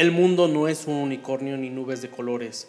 El 0.00 0.12
mundo 0.12 0.48
no 0.48 0.66
es 0.66 0.86
un 0.86 0.94
unicornio 0.94 1.58
ni 1.58 1.68
nubes 1.68 2.00
de 2.00 2.08
colores. 2.08 2.68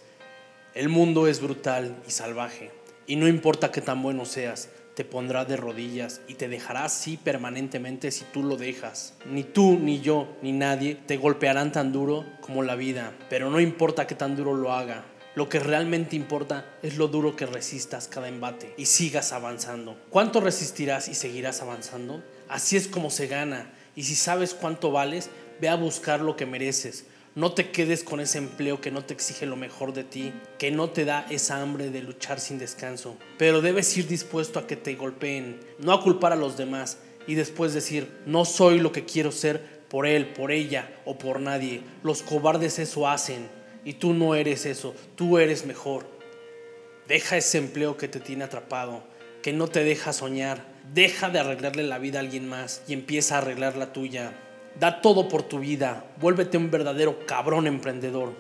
El 0.74 0.90
mundo 0.90 1.28
es 1.28 1.40
brutal 1.40 1.96
y 2.06 2.12
salvaje. 2.12 2.72
Y 3.08 3.16
no 3.16 3.26
importa 3.26 3.72
qué 3.72 3.80
tan 3.80 4.04
bueno 4.04 4.26
seas, 4.26 4.68
te 4.96 5.06
pondrá 5.06 5.46
de 5.46 5.56
rodillas 5.56 6.20
y 6.28 6.34
te 6.34 6.50
dejará 6.50 6.84
así 6.84 7.16
permanentemente 7.16 8.12
si 8.12 8.26
tú 8.34 8.44
lo 8.44 8.58
dejas. 8.58 9.14
Ni 9.26 9.46
tú, 9.46 9.80
ni 9.80 10.02
yo, 10.02 10.28
ni 10.42 10.52
nadie 10.52 10.96
te 10.96 11.16
golpearán 11.16 11.72
tan 11.72 11.94
duro 11.94 12.26
como 12.42 12.64
la 12.64 12.76
vida. 12.76 13.14
Pero 13.30 13.50
no 13.50 13.62
importa 13.62 14.08
qué 14.08 14.16
tan 14.16 14.36
duro 14.36 14.54
lo 14.54 14.74
haga. 14.74 15.06
Lo 15.34 15.48
que 15.48 15.62
realmente 15.62 16.18
importa 16.18 16.66
es 16.84 16.98
lo 16.98 17.08
duro 17.08 17.38
que 17.38 17.46
resistas 17.46 18.10
cada 18.10 18.28
embate 18.28 18.74
y 18.76 18.88
sigas 18.88 19.32
avanzando. 19.32 19.96
¿Cuánto 20.10 20.42
resistirás 20.42 21.08
y 21.08 21.16
seguirás 21.16 21.62
avanzando? 21.62 22.22
Así 22.50 22.76
es 22.76 22.90
como 22.90 23.10
se 23.10 23.28
gana. 23.28 23.72
Y 23.96 24.04
si 24.04 24.16
sabes 24.16 24.54
cuánto 24.54 24.92
vales, 24.92 25.30
ve 25.62 25.70
a 25.70 25.76
buscar 25.76 26.20
lo 26.20 26.36
que 26.36 26.46
mereces 26.46 27.06
no 27.34 27.54
te 27.54 27.72
quedes 27.72 28.04
con 28.04 28.20
ese 28.20 28.40
empleo 28.40 28.82
que 28.82 28.92
no 28.92 29.06
te 29.06 29.14
exige 29.14 29.46
lo 29.46 29.56
mejor 29.56 29.94
de 29.94 30.04
ti, 30.04 30.34
que 30.58 30.70
no 30.70 30.90
te 30.90 31.06
da 31.06 31.26
esa 31.30 31.62
hambre 31.62 31.90
de 31.90 32.02
luchar 32.02 32.42
sin 32.42 32.60
descanso. 32.60 33.16
Pero 33.38 33.62
debes 33.62 33.96
ir 33.98 34.08
dispuesto 34.08 34.60
a 34.60 34.68
que 34.68 34.76
te 34.76 34.96
golpeen, 34.96 35.60
no 35.80 35.94
a 35.94 36.04
culpar 36.04 36.34
a 36.34 36.36
los 36.36 36.58
demás 36.58 36.98
y 37.28 37.36
después 37.36 37.74
decir, 37.74 38.12
no 38.26 38.44
soy 38.44 38.80
lo 38.80 38.92
que 38.92 39.06
quiero 39.06 39.32
ser 39.32 39.82
por 39.88 40.08
él, 40.08 40.28
por 40.34 40.52
ella 40.52 40.90
o 41.06 41.18
por 41.18 41.40
nadie. 41.40 41.82
Los 42.04 42.22
cobardes 42.22 42.80
eso 42.80 43.08
hacen 43.08 43.48
y 43.86 43.94
tú 43.94 44.14
no 44.14 44.36
eres 44.36 44.66
eso, 44.66 44.94
tú 45.16 45.38
eres 45.38 45.66
mejor. 45.66 46.06
Deja 47.08 47.38
ese 47.38 47.58
empleo 47.58 47.96
que 47.96 48.10
te 48.10 48.20
tiene 48.20 48.44
atrapado, 48.44 49.04
que 49.42 49.54
no 49.54 49.68
te 49.68 49.84
deja 49.84 50.12
soñar. 50.12 50.70
Deja 50.94 51.30
de 51.30 51.40
arreglarle 51.40 51.84
la 51.84 52.00
vida 52.00 52.20
a 52.20 52.22
alguien 52.22 52.50
más 52.50 52.82
y 52.88 52.94
empieza 52.94 53.36
a 53.36 53.38
arreglar 53.38 53.78
la 53.78 53.94
tuya. 53.94 54.34
Da 54.80 55.02
todo 55.02 55.28
por 55.28 55.44
tu 55.44 55.60
vida, 55.60 56.06
vuélvete 56.20 56.58
un 56.58 56.72
verdadero 56.72 57.26
cabrón 57.26 57.68
emprendedor. 57.68 58.34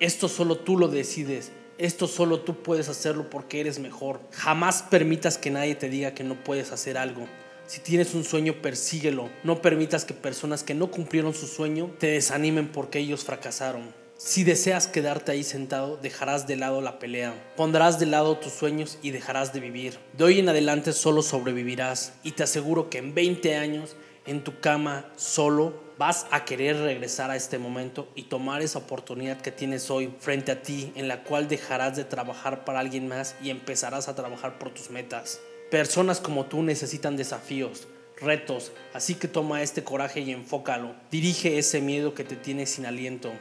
Esto 0.00 0.28
solo 0.28 0.56
tú 0.58 0.78
lo 0.78 0.88
decides, 0.88 1.52
esto 1.78 2.08
solo 2.08 2.40
tú 2.40 2.62
puedes 2.62 2.88
hacerlo 2.88 3.28
porque 3.30 3.60
eres 3.60 3.78
mejor. 3.78 4.20
Jamás 4.32 4.82
permitas 4.82 5.38
que 5.38 5.50
nadie 5.50 5.74
te 5.74 5.88
diga 5.88 6.14
que 6.14 6.24
no 6.24 6.42
puedes 6.42 6.72
hacer 6.72 6.96
algo. 6.96 7.26
Si 7.66 7.80
tienes 7.80 8.14
un 8.14 8.24
sueño, 8.24 8.62
persíguelo. 8.62 9.28
No 9.42 9.60
permitas 9.60 10.04
que 10.04 10.14
personas 10.14 10.62
que 10.62 10.74
no 10.74 10.90
cumplieron 10.90 11.34
su 11.34 11.46
sueño 11.46 11.90
te 11.98 12.06
desanimen 12.06 12.68
porque 12.68 13.00
ellos 13.00 13.24
fracasaron. 13.24 13.92
Si 14.16 14.44
deseas 14.44 14.86
quedarte 14.86 15.32
ahí 15.32 15.42
sentado, 15.42 15.98
dejarás 15.98 16.46
de 16.46 16.56
lado 16.56 16.80
la 16.80 16.98
pelea. 16.98 17.34
Pondrás 17.56 17.98
de 17.98 18.06
lado 18.06 18.38
tus 18.38 18.52
sueños 18.52 18.98
y 19.02 19.10
dejarás 19.10 19.52
de 19.52 19.60
vivir. 19.60 19.98
De 20.16 20.24
hoy 20.24 20.38
en 20.38 20.48
adelante 20.48 20.92
solo 20.92 21.20
sobrevivirás. 21.20 22.14
Y 22.22 22.32
te 22.32 22.44
aseguro 22.44 22.88
que 22.88 22.98
en 22.98 23.14
20 23.14 23.56
años 23.56 23.96
en 24.26 24.42
tu 24.42 24.60
cama 24.60 25.06
solo, 25.16 25.74
vas 25.98 26.26
a 26.30 26.44
querer 26.44 26.78
regresar 26.78 27.30
a 27.30 27.36
este 27.36 27.58
momento 27.58 28.08
y 28.14 28.24
tomar 28.24 28.62
esa 28.62 28.80
oportunidad 28.80 29.40
que 29.40 29.52
tienes 29.52 29.90
hoy 29.90 30.12
frente 30.18 30.52
a 30.52 30.62
ti, 30.62 30.92
en 30.94 31.08
la 31.08 31.22
cual 31.22 31.48
dejarás 31.48 31.96
de 31.96 32.04
trabajar 32.04 32.64
para 32.64 32.80
alguien 32.80 33.08
más 33.08 33.34
y 33.42 33.50
empezarás 33.50 34.08
a 34.08 34.14
trabajar 34.14 34.58
por 34.58 34.70
tus 34.70 34.90
metas. 34.90 35.40
Personas 35.70 36.20
como 36.20 36.46
tú 36.46 36.62
necesitan 36.62 37.16
desafíos, 37.16 37.88
retos, 38.20 38.72
así 38.92 39.14
que 39.14 39.28
toma 39.28 39.62
este 39.62 39.84
coraje 39.84 40.20
y 40.20 40.32
enfócalo. 40.32 40.94
Dirige 41.10 41.58
ese 41.58 41.80
miedo 41.80 42.14
que 42.14 42.24
te 42.24 42.36
tiene 42.36 42.66
sin 42.66 42.86
aliento. 42.86 43.32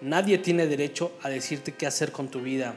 Nadie 0.00 0.38
tiene 0.38 0.66
derecho 0.66 1.12
a 1.22 1.28
decirte 1.28 1.72
qué 1.72 1.86
hacer 1.86 2.12
con 2.12 2.28
tu 2.28 2.40
vida. 2.40 2.74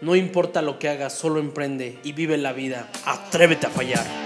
No 0.00 0.14
importa 0.14 0.62
lo 0.62 0.78
que 0.78 0.88
hagas, 0.88 1.14
solo 1.14 1.40
emprende 1.40 1.98
y 2.02 2.12
vive 2.12 2.36
la 2.36 2.52
vida. 2.52 2.90
Atrévete 3.04 3.66
a 3.66 3.70
fallar. 3.70 4.25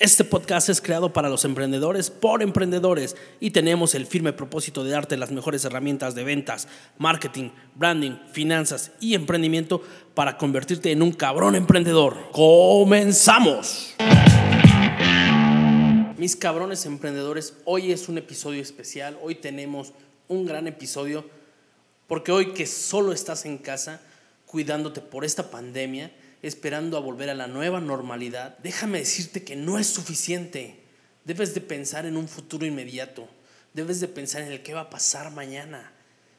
Este 0.00 0.22
podcast 0.22 0.68
es 0.68 0.80
creado 0.80 1.12
para 1.12 1.28
los 1.28 1.44
emprendedores 1.44 2.08
por 2.08 2.40
emprendedores 2.40 3.16
y 3.40 3.50
tenemos 3.50 3.96
el 3.96 4.06
firme 4.06 4.32
propósito 4.32 4.84
de 4.84 4.92
darte 4.92 5.16
las 5.16 5.32
mejores 5.32 5.64
herramientas 5.64 6.14
de 6.14 6.22
ventas, 6.22 6.68
marketing, 6.98 7.50
branding, 7.74 8.12
finanzas 8.30 8.92
y 9.00 9.14
emprendimiento 9.14 9.82
para 10.14 10.36
convertirte 10.36 10.92
en 10.92 11.02
un 11.02 11.10
cabrón 11.10 11.56
emprendedor. 11.56 12.30
¡Comenzamos! 12.30 13.96
Mis 16.16 16.36
cabrones 16.36 16.86
emprendedores, 16.86 17.54
hoy 17.64 17.90
es 17.90 18.08
un 18.08 18.18
episodio 18.18 18.62
especial, 18.62 19.18
hoy 19.20 19.34
tenemos 19.34 19.94
un 20.28 20.46
gran 20.46 20.68
episodio 20.68 21.24
porque 22.06 22.30
hoy 22.30 22.52
que 22.52 22.66
solo 22.66 23.12
estás 23.12 23.46
en 23.46 23.58
casa 23.58 24.00
cuidándote 24.46 25.00
por 25.00 25.24
esta 25.24 25.50
pandemia, 25.50 26.12
esperando 26.48 26.96
a 26.96 27.00
volver 27.00 27.30
a 27.30 27.34
la 27.34 27.46
nueva 27.46 27.80
normalidad, 27.80 28.58
déjame 28.58 28.98
decirte 28.98 29.44
que 29.44 29.56
no 29.56 29.78
es 29.78 29.86
suficiente. 29.86 30.80
Debes 31.24 31.54
de 31.54 31.60
pensar 31.60 32.06
en 32.06 32.16
un 32.16 32.26
futuro 32.26 32.66
inmediato. 32.66 33.28
Debes 33.74 34.00
de 34.00 34.08
pensar 34.08 34.42
en 34.42 34.52
el 34.52 34.62
que 34.62 34.74
va 34.74 34.82
a 34.82 34.90
pasar 34.90 35.30
mañana. 35.30 35.92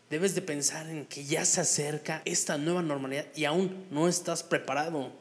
Debes 0.09 0.33
de 0.33 0.41
pensar 0.41 0.89
en 0.89 1.05
que 1.05 1.23
ya 1.23 1.45
se 1.45 1.61
acerca 1.61 2.21
esta 2.25 2.57
nueva 2.57 2.81
normalidad 2.81 3.27
y 3.35 3.45
aún 3.45 3.85
no 3.91 4.07
estás 4.07 4.41
preparado. 4.43 5.11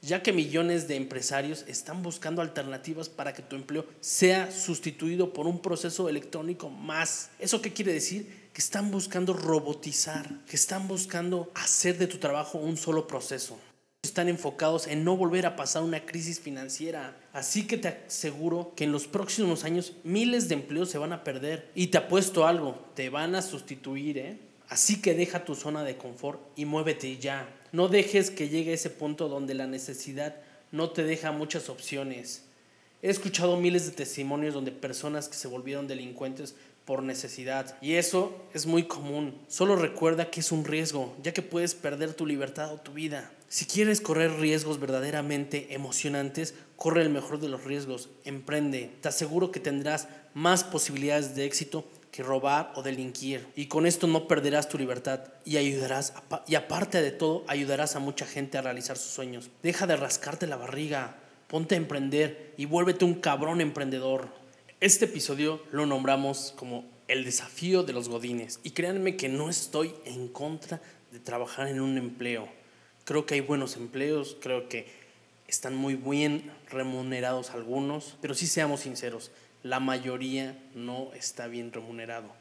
Ya 0.00 0.22
que 0.22 0.32
millones 0.32 0.88
de 0.88 0.96
empresarios 0.96 1.64
están 1.68 2.02
buscando 2.02 2.42
alternativas 2.42 3.08
para 3.08 3.34
que 3.34 3.42
tu 3.42 3.54
empleo 3.54 3.86
sea 4.00 4.50
sustituido 4.50 5.32
por 5.32 5.46
un 5.46 5.60
proceso 5.60 6.08
electrónico 6.08 6.70
más. 6.70 7.30
¿Eso 7.38 7.60
qué 7.62 7.72
quiere 7.72 7.92
decir? 7.92 8.48
Que 8.52 8.60
están 8.60 8.90
buscando 8.90 9.34
robotizar, 9.34 10.28
que 10.46 10.56
están 10.56 10.88
buscando 10.88 11.52
hacer 11.54 11.98
de 11.98 12.06
tu 12.06 12.18
trabajo 12.18 12.58
un 12.58 12.76
solo 12.76 13.06
proceso 13.06 13.58
están 14.12 14.28
enfocados 14.28 14.86
en 14.86 15.04
no 15.04 15.16
volver 15.16 15.46
a 15.46 15.56
pasar 15.56 15.82
una 15.82 16.04
crisis 16.04 16.38
financiera. 16.38 17.16
Así 17.32 17.66
que 17.66 17.78
te 17.78 17.88
aseguro 17.88 18.74
que 18.76 18.84
en 18.84 18.92
los 18.92 19.06
próximos 19.06 19.64
años 19.64 19.94
miles 20.04 20.48
de 20.48 20.54
empleos 20.54 20.90
se 20.90 20.98
van 20.98 21.14
a 21.14 21.24
perder. 21.24 21.70
Y 21.74 21.86
te 21.86 21.96
apuesto 21.96 22.46
algo, 22.46 22.78
te 22.94 23.08
van 23.08 23.34
a 23.34 23.42
sustituir, 23.42 24.18
¿eh? 24.18 24.38
Así 24.68 25.00
que 25.00 25.14
deja 25.14 25.44
tu 25.44 25.54
zona 25.54 25.82
de 25.82 25.96
confort 25.96 26.40
y 26.56 26.66
muévete 26.66 27.16
ya. 27.16 27.48
No 27.72 27.88
dejes 27.88 28.30
que 28.30 28.48
llegue 28.50 28.74
ese 28.74 28.90
punto 28.90 29.28
donde 29.28 29.54
la 29.54 29.66
necesidad 29.66 30.36
no 30.70 30.90
te 30.90 31.04
deja 31.04 31.32
muchas 31.32 31.70
opciones. 31.70 32.44
He 33.02 33.10
escuchado 33.10 33.56
miles 33.56 33.86
de 33.86 33.92
testimonios 33.92 34.54
donde 34.54 34.72
personas 34.72 35.28
que 35.28 35.36
se 35.36 35.48
volvieron 35.48 35.88
delincuentes 35.88 36.54
por 36.84 37.02
necesidad. 37.02 37.76
Y 37.80 37.94
eso 37.94 38.46
es 38.52 38.66
muy 38.66 38.84
común. 38.84 39.34
Solo 39.48 39.76
recuerda 39.76 40.30
que 40.30 40.40
es 40.40 40.52
un 40.52 40.64
riesgo, 40.64 41.14
ya 41.22 41.32
que 41.32 41.42
puedes 41.42 41.74
perder 41.74 42.14
tu 42.14 42.26
libertad 42.26 42.72
o 42.72 42.80
tu 42.80 42.92
vida. 42.92 43.30
Si 43.52 43.66
quieres 43.66 44.00
correr 44.00 44.40
riesgos 44.40 44.80
verdaderamente 44.80 45.74
emocionantes, 45.74 46.54
corre 46.76 47.02
el 47.02 47.10
mejor 47.10 47.38
de 47.38 47.50
los 47.50 47.64
riesgos, 47.64 48.08
emprende. 48.24 48.90
Te 49.02 49.08
aseguro 49.08 49.50
que 49.50 49.60
tendrás 49.60 50.08
más 50.32 50.64
posibilidades 50.64 51.36
de 51.36 51.44
éxito 51.44 51.84
que 52.10 52.22
robar 52.22 52.72
o 52.76 52.82
delinquir. 52.82 53.46
Y 53.54 53.66
con 53.66 53.84
esto 53.84 54.06
no 54.06 54.26
perderás 54.26 54.70
tu 54.70 54.78
libertad 54.78 55.20
y 55.44 55.58
ayudarás, 55.58 56.14
y 56.46 56.54
aparte 56.54 57.02
de 57.02 57.10
todo, 57.10 57.44
ayudarás 57.46 57.94
a 57.94 57.98
mucha 57.98 58.24
gente 58.24 58.56
a 58.56 58.62
realizar 58.62 58.96
sus 58.96 59.12
sueños. 59.12 59.50
Deja 59.62 59.86
de 59.86 59.96
rascarte 59.96 60.46
la 60.46 60.56
barriga, 60.56 61.18
ponte 61.46 61.74
a 61.74 61.78
emprender 61.78 62.54
y 62.56 62.64
vuélvete 62.64 63.04
un 63.04 63.16
cabrón 63.16 63.60
emprendedor. 63.60 64.28
Este 64.80 65.04
episodio 65.04 65.62
lo 65.72 65.84
nombramos 65.84 66.54
como 66.56 66.86
el 67.06 67.26
desafío 67.26 67.82
de 67.82 67.92
los 67.92 68.08
godines. 68.08 68.60
Y 68.62 68.70
créanme 68.70 69.18
que 69.18 69.28
no 69.28 69.50
estoy 69.50 69.94
en 70.06 70.28
contra 70.28 70.80
de 71.10 71.20
trabajar 71.20 71.68
en 71.68 71.82
un 71.82 71.98
empleo 71.98 72.61
Creo 73.12 73.26
que 73.26 73.34
hay 73.34 73.40
buenos 73.42 73.76
empleos, 73.76 74.38
creo 74.40 74.70
que 74.70 74.86
están 75.46 75.76
muy 75.76 75.96
bien 75.96 76.50
remunerados 76.70 77.50
algunos, 77.50 78.16
pero 78.22 78.32
sí 78.32 78.46
seamos 78.46 78.80
sinceros, 78.80 79.32
la 79.62 79.80
mayoría 79.80 80.58
no 80.74 81.12
está 81.12 81.46
bien 81.46 81.74
remunerado. 81.74 82.32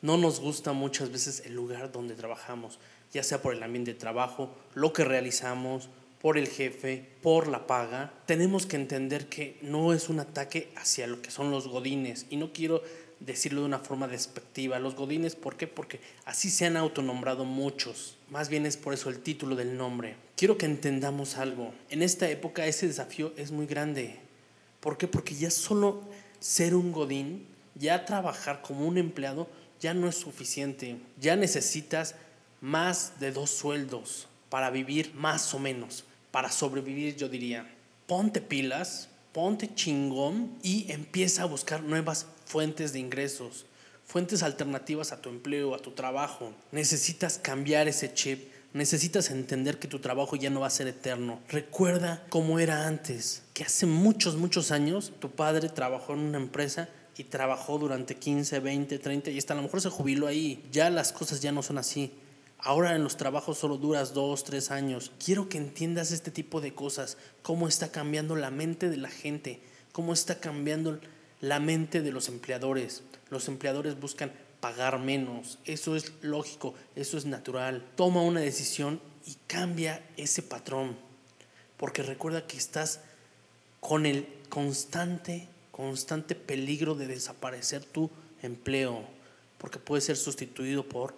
No 0.00 0.16
nos 0.16 0.40
gusta 0.40 0.72
muchas 0.72 1.12
veces 1.12 1.42
el 1.44 1.54
lugar 1.54 1.92
donde 1.92 2.14
trabajamos, 2.14 2.78
ya 3.12 3.22
sea 3.22 3.42
por 3.42 3.52
el 3.52 3.62
ambiente 3.62 3.92
de 3.92 4.00
trabajo, 4.00 4.48
lo 4.72 4.94
que 4.94 5.04
realizamos, 5.04 5.90
por 6.22 6.38
el 6.38 6.48
jefe, 6.48 7.06
por 7.20 7.46
la 7.46 7.66
paga. 7.66 8.14
Tenemos 8.24 8.64
que 8.64 8.76
entender 8.76 9.28
que 9.28 9.58
no 9.60 9.92
es 9.92 10.08
un 10.08 10.20
ataque 10.20 10.72
hacia 10.74 11.06
lo 11.06 11.20
que 11.20 11.30
son 11.30 11.50
los 11.50 11.68
godines 11.68 12.24
y 12.30 12.38
no 12.38 12.50
quiero 12.54 12.82
decirlo 13.24 13.60
de 13.60 13.66
una 13.66 13.78
forma 13.78 14.08
despectiva. 14.08 14.78
Los 14.78 14.94
godines, 14.94 15.36
¿por 15.36 15.56
qué? 15.56 15.66
Porque 15.66 16.00
así 16.24 16.50
se 16.50 16.66
han 16.66 16.76
autonombrado 16.76 17.44
muchos. 17.44 18.16
Más 18.30 18.48
bien 18.48 18.66
es 18.66 18.76
por 18.76 18.94
eso 18.94 19.10
el 19.10 19.20
título 19.20 19.56
del 19.56 19.76
nombre. 19.76 20.16
Quiero 20.36 20.58
que 20.58 20.66
entendamos 20.66 21.36
algo. 21.36 21.72
En 21.90 22.02
esta 22.02 22.28
época 22.28 22.66
ese 22.66 22.86
desafío 22.86 23.32
es 23.36 23.50
muy 23.50 23.66
grande. 23.66 24.18
¿Por 24.80 24.98
qué? 24.98 25.08
Porque 25.08 25.34
ya 25.34 25.50
solo 25.50 26.02
ser 26.40 26.74
un 26.74 26.92
godín, 26.92 27.46
ya 27.74 28.04
trabajar 28.04 28.60
como 28.62 28.86
un 28.86 28.98
empleado, 28.98 29.48
ya 29.80 29.94
no 29.94 30.08
es 30.08 30.16
suficiente. 30.16 30.96
Ya 31.20 31.36
necesitas 31.36 32.14
más 32.60 33.18
de 33.20 33.32
dos 33.32 33.50
sueldos 33.50 34.28
para 34.48 34.70
vivir 34.70 35.12
más 35.14 35.52
o 35.54 35.58
menos, 35.58 36.04
para 36.30 36.50
sobrevivir 36.50 37.16
yo 37.16 37.28
diría. 37.28 37.70
Ponte 38.06 38.40
pilas, 38.40 39.08
ponte 39.32 39.74
chingón 39.74 40.56
y 40.62 40.90
empieza 40.92 41.42
a 41.42 41.46
buscar 41.46 41.82
nuevas 41.82 42.26
fuentes 42.44 42.92
de 42.92 42.98
ingresos, 42.98 43.66
fuentes 44.06 44.42
alternativas 44.42 45.12
a 45.12 45.20
tu 45.20 45.28
empleo, 45.28 45.74
a 45.74 45.78
tu 45.78 45.92
trabajo. 45.92 46.52
Necesitas 46.72 47.38
cambiar 47.38 47.88
ese 47.88 48.12
chip, 48.12 48.48
necesitas 48.72 49.30
entender 49.30 49.78
que 49.78 49.88
tu 49.88 49.98
trabajo 50.00 50.36
ya 50.36 50.50
no 50.50 50.60
va 50.60 50.66
a 50.66 50.70
ser 50.70 50.86
eterno. 50.88 51.40
Recuerda 51.48 52.24
cómo 52.28 52.58
era 52.58 52.86
antes, 52.86 53.42
que 53.54 53.64
hace 53.64 53.86
muchos, 53.86 54.36
muchos 54.36 54.70
años 54.70 55.12
tu 55.20 55.30
padre 55.30 55.68
trabajó 55.68 56.12
en 56.12 56.20
una 56.20 56.38
empresa 56.38 56.88
y 57.16 57.24
trabajó 57.24 57.78
durante 57.78 58.16
15, 58.16 58.58
20, 58.60 58.98
30 58.98 59.30
y 59.30 59.38
hasta 59.38 59.52
a 59.52 59.56
lo 59.56 59.62
mejor 59.62 59.80
se 59.80 59.90
jubiló 59.90 60.26
ahí. 60.26 60.64
Ya 60.72 60.90
las 60.90 61.12
cosas 61.12 61.40
ya 61.40 61.52
no 61.52 61.62
son 61.62 61.78
así. 61.78 62.12
Ahora 62.58 62.96
en 62.96 63.04
los 63.04 63.16
trabajos 63.16 63.58
solo 63.58 63.76
duras 63.76 64.14
dos, 64.14 64.42
tres 64.42 64.70
años. 64.70 65.12
Quiero 65.22 65.48
que 65.48 65.58
entiendas 65.58 66.12
este 66.12 66.30
tipo 66.30 66.60
de 66.60 66.74
cosas, 66.74 67.18
cómo 67.42 67.68
está 67.68 67.92
cambiando 67.92 68.36
la 68.36 68.50
mente 68.50 68.88
de 68.88 68.96
la 68.96 69.10
gente, 69.10 69.60
cómo 69.92 70.12
está 70.12 70.40
cambiando 70.40 70.98
la 71.44 71.60
mente 71.60 72.00
de 72.00 72.10
los 72.10 72.28
empleadores. 72.28 73.02
Los 73.30 73.48
empleadores 73.48 74.00
buscan 74.00 74.32
pagar 74.60 74.98
menos, 74.98 75.58
eso 75.66 75.94
es 75.94 76.12
lógico, 76.22 76.74
eso 76.96 77.18
es 77.18 77.26
natural. 77.26 77.84
Toma 77.96 78.22
una 78.22 78.40
decisión 78.40 78.98
y 79.26 79.36
cambia 79.46 80.02
ese 80.16 80.42
patrón, 80.42 80.96
porque 81.76 82.02
recuerda 82.02 82.46
que 82.46 82.56
estás 82.56 83.00
con 83.80 84.06
el 84.06 84.26
constante, 84.48 85.48
constante 85.70 86.34
peligro 86.34 86.94
de 86.94 87.08
desaparecer 87.08 87.84
tu 87.84 88.10
empleo, 88.42 89.04
porque 89.58 89.78
puede 89.78 90.00
ser 90.00 90.16
sustituido 90.16 90.88
por 90.88 91.14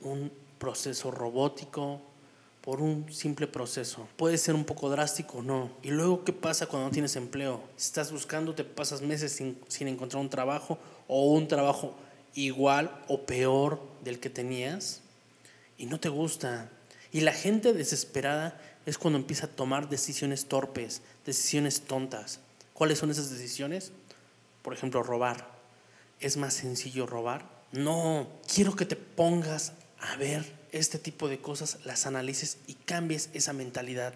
un 0.00 0.30
proceso 0.60 1.10
robótico, 1.10 2.00
por 2.66 2.82
un 2.82 3.06
simple 3.12 3.46
proceso. 3.46 4.08
Puede 4.16 4.36
ser 4.38 4.56
un 4.56 4.64
poco 4.64 4.90
drástico 4.90 5.38
o 5.38 5.42
no. 5.42 5.70
¿Y 5.84 5.90
luego 5.90 6.24
qué 6.24 6.32
pasa 6.32 6.66
cuando 6.66 6.88
no 6.88 6.92
tienes 6.92 7.14
empleo? 7.14 7.62
Estás 7.78 8.10
buscando, 8.10 8.56
te 8.56 8.64
pasas 8.64 9.02
meses 9.02 9.30
sin, 9.30 9.56
sin 9.68 9.86
encontrar 9.86 10.20
un 10.20 10.28
trabajo 10.28 10.76
o 11.06 11.32
un 11.32 11.46
trabajo 11.46 11.96
igual 12.34 12.90
o 13.06 13.24
peor 13.24 13.80
del 14.02 14.18
que 14.18 14.30
tenías 14.30 15.00
y 15.78 15.86
no 15.86 16.00
te 16.00 16.08
gusta. 16.08 16.68
Y 17.12 17.20
la 17.20 17.32
gente 17.32 17.72
desesperada 17.72 18.60
es 18.84 18.98
cuando 18.98 19.20
empieza 19.20 19.46
a 19.46 19.50
tomar 19.50 19.88
decisiones 19.88 20.46
torpes, 20.46 21.02
decisiones 21.24 21.82
tontas. 21.82 22.40
¿Cuáles 22.72 22.98
son 22.98 23.12
esas 23.12 23.30
decisiones? 23.30 23.92
Por 24.62 24.74
ejemplo, 24.74 25.04
robar. 25.04 25.48
¿Es 26.18 26.36
más 26.36 26.54
sencillo 26.54 27.06
robar? 27.06 27.48
No, 27.70 28.26
quiero 28.52 28.74
que 28.74 28.86
te 28.86 28.96
pongas 28.96 29.72
a 30.00 30.16
ver 30.16 30.44
este 30.72 30.98
tipo 30.98 31.28
de 31.28 31.38
cosas, 31.38 31.78
las 31.84 32.06
analices 32.06 32.58
y 32.66 32.74
cambies 32.74 33.30
esa 33.32 33.52
mentalidad. 33.52 34.14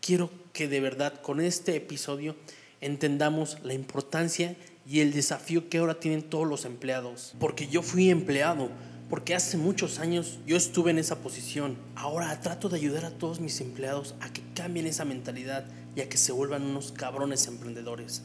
Quiero 0.00 0.30
que 0.52 0.68
de 0.68 0.80
verdad 0.80 1.20
con 1.20 1.40
este 1.40 1.76
episodio 1.76 2.36
entendamos 2.80 3.58
la 3.62 3.74
importancia 3.74 4.56
y 4.86 5.00
el 5.00 5.12
desafío 5.12 5.68
que 5.68 5.78
ahora 5.78 6.00
tienen 6.00 6.22
todos 6.22 6.48
los 6.48 6.64
empleados. 6.64 7.34
Porque 7.38 7.68
yo 7.68 7.82
fui 7.82 8.10
empleado, 8.10 8.70
porque 9.08 9.34
hace 9.34 9.56
muchos 9.56 9.98
años 9.98 10.38
yo 10.46 10.56
estuve 10.56 10.90
en 10.90 10.98
esa 10.98 11.18
posición. 11.18 11.76
Ahora 11.96 12.40
trato 12.40 12.68
de 12.68 12.76
ayudar 12.78 13.04
a 13.04 13.10
todos 13.10 13.40
mis 13.40 13.60
empleados 13.60 14.14
a 14.20 14.32
que 14.32 14.42
cambien 14.54 14.86
esa 14.86 15.04
mentalidad 15.04 15.66
y 15.94 16.00
a 16.00 16.08
que 16.08 16.16
se 16.16 16.32
vuelvan 16.32 16.62
unos 16.62 16.92
cabrones 16.92 17.46
emprendedores. 17.46 18.22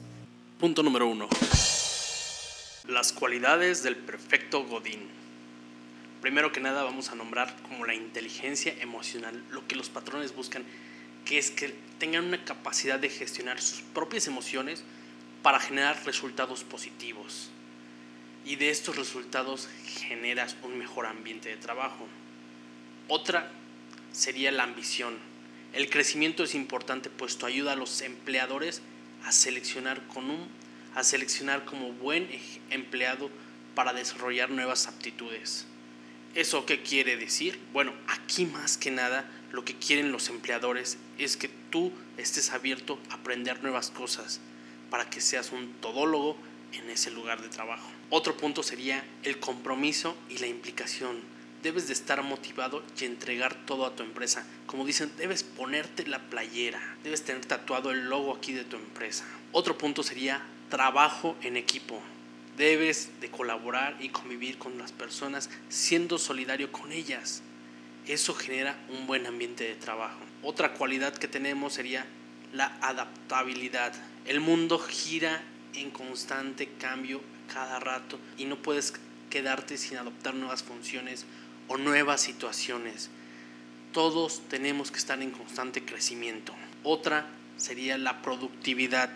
Punto 0.59 0.81
número 0.83 1.07
uno. 1.07 1.27
Las 2.87 3.11
cualidades 3.11 3.83
del 3.83 3.97
perfecto 3.97 4.65
Godín. 4.65 5.24
Primero 6.21 6.51
que 6.51 6.59
nada 6.59 6.83
vamos 6.83 7.09
a 7.09 7.15
nombrar 7.15 7.55
como 7.63 7.85
la 7.85 7.93
inteligencia 7.93 8.73
emocional, 8.79 9.43
lo 9.51 9.67
que 9.67 9.75
los 9.75 9.89
patrones 9.89 10.35
buscan, 10.35 10.63
que 11.25 11.37
es 11.37 11.51
que 11.51 11.75
tengan 11.99 12.25
una 12.25 12.43
capacidad 12.43 12.99
de 12.99 13.09
gestionar 13.09 13.61
sus 13.61 13.81
propias 13.81 14.27
emociones 14.27 14.83
para 15.43 15.59
generar 15.59 16.03
resultados 16.05 16.63
positivos. 16.63 17.49
Y 18.45 18.55
de 18.57 18.69
estos 18.69 18.95
resultados 18.95 19.69
generas 19.85 20.55
un 20.63 20.77
mejor 20.77 21.05
ambiente 21.05 21.49
de 21.49 21.57
trabajo. 21.57 22.07
Otra 23.07 23.51
sería 24.11 24.51
la 24.51 24.63
ambición. 24.63 25.17
El 25.73 25.89
crecimiento 25.89 26.43
es 26.43 26.55
importante 26.55 27.09
puesto 27.09 27.45
ayuda 27.45 27.73
a 27.73 27.75
los 27.75 28.01
empleadores 28.01 28.81
a 29.25 29.31
seleccionar 29.31 30.05
con 30.07 30.29
un 30.29 30.47
a 30.95 31.03
seleccionar 31.03 31.65
como 31.65 31.91
buen 31.91 32.27
empleado 32.69 33.29
para 33.75 33.93
desarrollar 33.93 34.49
nuevas 34.49 34.87
aptitudes. 34.87 35.67
¿Eso 36.35 36.65
qué 36.65 36.81
quiere 36.81 37.15
decir? 37.15 37.57
Bueno, 37.71 37.93
aquí 38.07 38.45
más 38.45 38.77
que 38.77 38.91
nada 38.91 39.25
lo 39.53 39.63
que 39.63 39.73
quieren 39.73 40.11
los 40.11 40.27
empleadores 40.27 40.97
es 41.17 41.37
que 41.37 41.49
tú 41.69 41.93
estés 42.17 42.51
abierto 42.51 42.99
a 43.09 43.13
aprender 43.13 43.63
nuevas 43.63 43.89
cosas 43.89 44.41
para 44.89 45.09
que 45.09 45.21
seas 45.21 45.53
un 45.53 45.71
todólogo 45.79 46.35
en 46.73 46.89
ese 46.89 47.09
lugar 47.09 47.41
de 47.41 47.47
trabajo. 47.47 47.89
Otro 48.09 48.35
punto 48.35 48.63
sería 48.63 49.01
el 49.23 49.39
compromiso 49.39 50.17
y 50.29 50.39
la 50.39 50.47
implicación. 50.47 51.21
Debes 51.63 51.87
de 51.87 51.93
estar 51.93 52.21
motivado 52.21 52.83
y 52.99 53.05
entregar 53.05 53.65
todo 53.65 53.85
a 53.85 53.95
tu 53.95 54.03
empresa. 54.03 54.45
Como 54.65 54.85
dicen, 54.85 55.13
debes 55.17 55.43
ponerte 55.43 56.05
la 56.05 56.19
playera, 56.19 56.97
debes 57.05 57.23
tener 57.23 57.45
tatuado 57.45 57.91
el 57.91 58.09
logo 58.09 58.35
aquí 58.35 58.51
de 58.51 58.65
tu 58.65 58.75
empresa. 58.75 59.25
Otro 59.53 59.77
punto 59.77 60.03
sería 60.03 60.41
trabajo 60.69 61.37
en 61.41 61.55
equipo. 61.55 62.01
Debes 62.57 63.09
de 63.19 63.29
colaborar 63.29 63.97
y 63.99 64.09
convivir 64.09 64.57
con 64.57 64.77
las 64.77 64.91
personas 64.91 65.49
siendo 65.69 66.17
solidario 66.17 66.71
con 66.71 66.91
ellas. 66.91 67.41
Eso 68.07 68.33
genera 68.33 68.77
un 68.89 69.07
buen 69.07 69.25
ambiente 69.25 69.65
de 69.65 69.75
trabajo. 69.75 70.19
Otra 70.41 70.73
cualidad 70.73 71.13
que 71.15 71.27
tenemos 71.27 71.73
sería 71.73 72.05
la 72.53 72.77
adaptabilidad. 72.81 73.93
El 74.25 74.39
mundo 74.39 74.79
gira 74.79 75.43
en 75.73 75.91
constante 75.91 76.69
cambio 76.79 77.21
cada 77.53 77.79
rato 77.79 78.19
y 78.37 78.45
no 78.45 78.57
puedes 78.57 78.93
quedarte 79.29 79.77
sin 79.77 79.97
adoptar 79.97 80.33
nuevas 80.33 80.63
funciones 80.63 81.25
o 81.67 81.77
nuevas 81.77 82.21
situaciones. 82.21 83.09
Todos 83.91 84.41
tenemos 84.49 84.91
que 84.91 84.99
estar 84.99 85.21
en 85.21 85.31
constante 85.31 85.83
crecimiento. 85.83 86.53
Otra 86.83 87.27
sería 87.57 87.97
la 87.97 88.21
productividad 88.21 89.09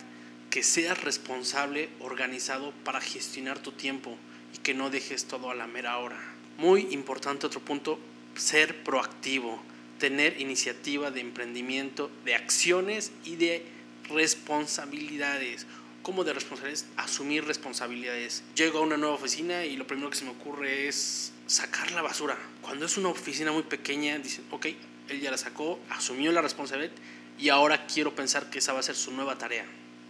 que 0.49 0.63
seas 0.63 1.01
responsable, 1.03 1.89
organizado 1.99 2.71
para 2.83 3.01
gestionar 3.01 3.59
tu 3.59 3.71
tiempo 3.71 4.17
y 4.53 4.57
que 4.57 4.73
no 4.73 4.89
dejes 4.89 5.25
todo 5.25 5.51
a 5.51 5.55
la 5.55 5.67
mera 5.67 5.97
hora. 5.97 6.19
Muy 6.57 6.87
importante 6.91 7.45
otro 7.45 7.61
punto, 7.61 7.99
ser 8.35 8.83
proactivo, 8.83 9.61
tener 9.99 10.41
iniciativa 10.41 11.11
de 11.11 11.21
emprendimiento, 11.21 12.09
de 12.25 12.35
acciones 12.35 13.11
y 13.23 13.35
de 13.35 13.63
responsabilidades. 14.09 15.67
¿Cómo 16.01 16.23
de 16.23 16.33
responsabilidades? 16.33 16.87
Asumir 16.97 17.45
responsabilidades. 17.45 18.43
Llego 18.55 18.79
a 18.79 18.81
una 18.81 18.97
nueva 18.97 19.15
oficina 19.15 19.65
y 19.65 19.77
lo 19.77 19.85
primero 19.85 20.09
que 20.09 20.17
se 20.17 20.25
me 20.25 20.31
ocurre 20.31 20.87
es 20.87 21.31
sacar 21.45 21.91
la 21.91 22.01
basura. 22.01 22.37
Cuando 22.61 22.85
es 22.85 22.97
una 22.97 23.09
oficina 23.09 23.51
muy 23.51 23.63
pequeña, 23.63 24.17
dicen, 24.17 24.45
ok, 24.49 24.67
él 25.09 25.21
ya 25.21 25.31
la 25.31 25.37
sacó, 25.37 25.79
asumió 25.89 26.31
la 26.31 26.41
responsabilidad 26.41 26.93
y 27.37 27.49
ahora 27.49 27.85
quiero 27.85 28.15
pensar 28.15 28.49
que 28.49 28.59
esa 28.59 28.73
va 28.73 28.79
a 28.79 28.83
ser 28.83 28.95
su 28.95 29.11
nueva 29.11 29.37
tarea. 29.37 29.65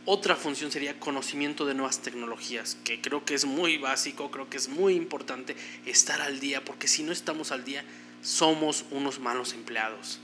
Otra 0.06 0.36
función 0.36 0.72
sería 0.72 1.00
conocimiento 1.00 1.66
de 1.66 1.74
nuevas 1.74 2.02
tecnologías, 2.02 2.78
que 2.84 3.02
creo 3.02 3.26
que 3.26 3.36
es 3.36 3.46
muy 3.46 3.78
básico, 3.78 4.32
creo 4.32 4.50
que 4.50 4.58
es 4.58 4.70
muy 4.70 4.96
importante 4.96 5.56
estar 5.86 6.22
al 6.22 6.40
día, 6.40 6.64
porque 6.64 6.88
si 6.88 7.04
no 7.04 7.12
estamos 7.12 7.52
al 7.52 7.66
día, 7.66 7.84
somos 8.22 8.86
unos 8.92 9.20
malos 9.20 9.54
empleados. 9.54 10.20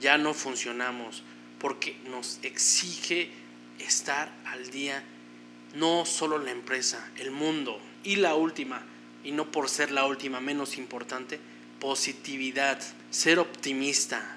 Ya 0.00 0.16
no 0.16 0.32
funcionamos, 0.32 1.22
porque 1.60 1.96
nos 2.08 2.38
exige 2.42 3.30
estar 3.78 4.32
al 4.46 4.70
día, 4.70 5.04
no 5.74 6.06
solo 6.06 6.38
la 6.38 6.50
empresa, 6.50 7.08
el 7.18 7.30
mundo. 7.30 7.80
Y 8.02 8.16
la 8.16 8.34
última, 8.34 8.82
y 9.22 9.32
no 9.32 9.52
por 9.52 9.68
ser 9.68 9.92
la 9.92 10.06
última 10.06 10.40
menos 10.40 10.78
importante, 10.78 11.38
positividad, 11.80 12.80
ser 13.10 13.38
optimista 13.38 14.36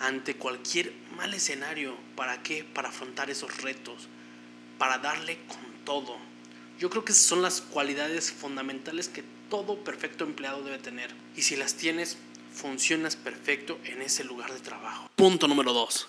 ante 0.00 0.36
cualquier 0.36 0.92
mal 1.16 1.32
escenario. 1.32 1.96
¿Para 2.14 2.42
qué? 2.42 2.62
Para 2.62 2.90
afrontar 2.90 3.30
esos 3.30 3.62
retos 3.62 4.08
para 4.78 4.98
darle 4.98 5.38
con 5.48 5.58
todo. 5.84 6.16
Yo 6.78 6.88
creo 6.90 7.04
que 7.04 7.12
esas 7.12 7.24
son 7.24 7.42
las 7.42 7.60
cualidades 7.60 8.30
fundamentales 8.30 9.08
que 9.08 9.24
todo 9.50 9.82
perfecto 9.82 10.24
empleado 10.24 10.62
debe 10.62 10.78
tener. 10.78 11.10
Y 11.36 11.42
si 11.42 11.56
las 11.56 11.74
tienes, 11.74 12.16
funcionas 12.52 13.16
perfecto 13.16 13.78
en 13.84 14.02
ese 14.02 14.24
lugar 14.24 14.52
de 14.52 14.60
trabajo. 14.60 15.10
Punto 15.16 15.48
número 15.48 15.72
2. 15.72 16.08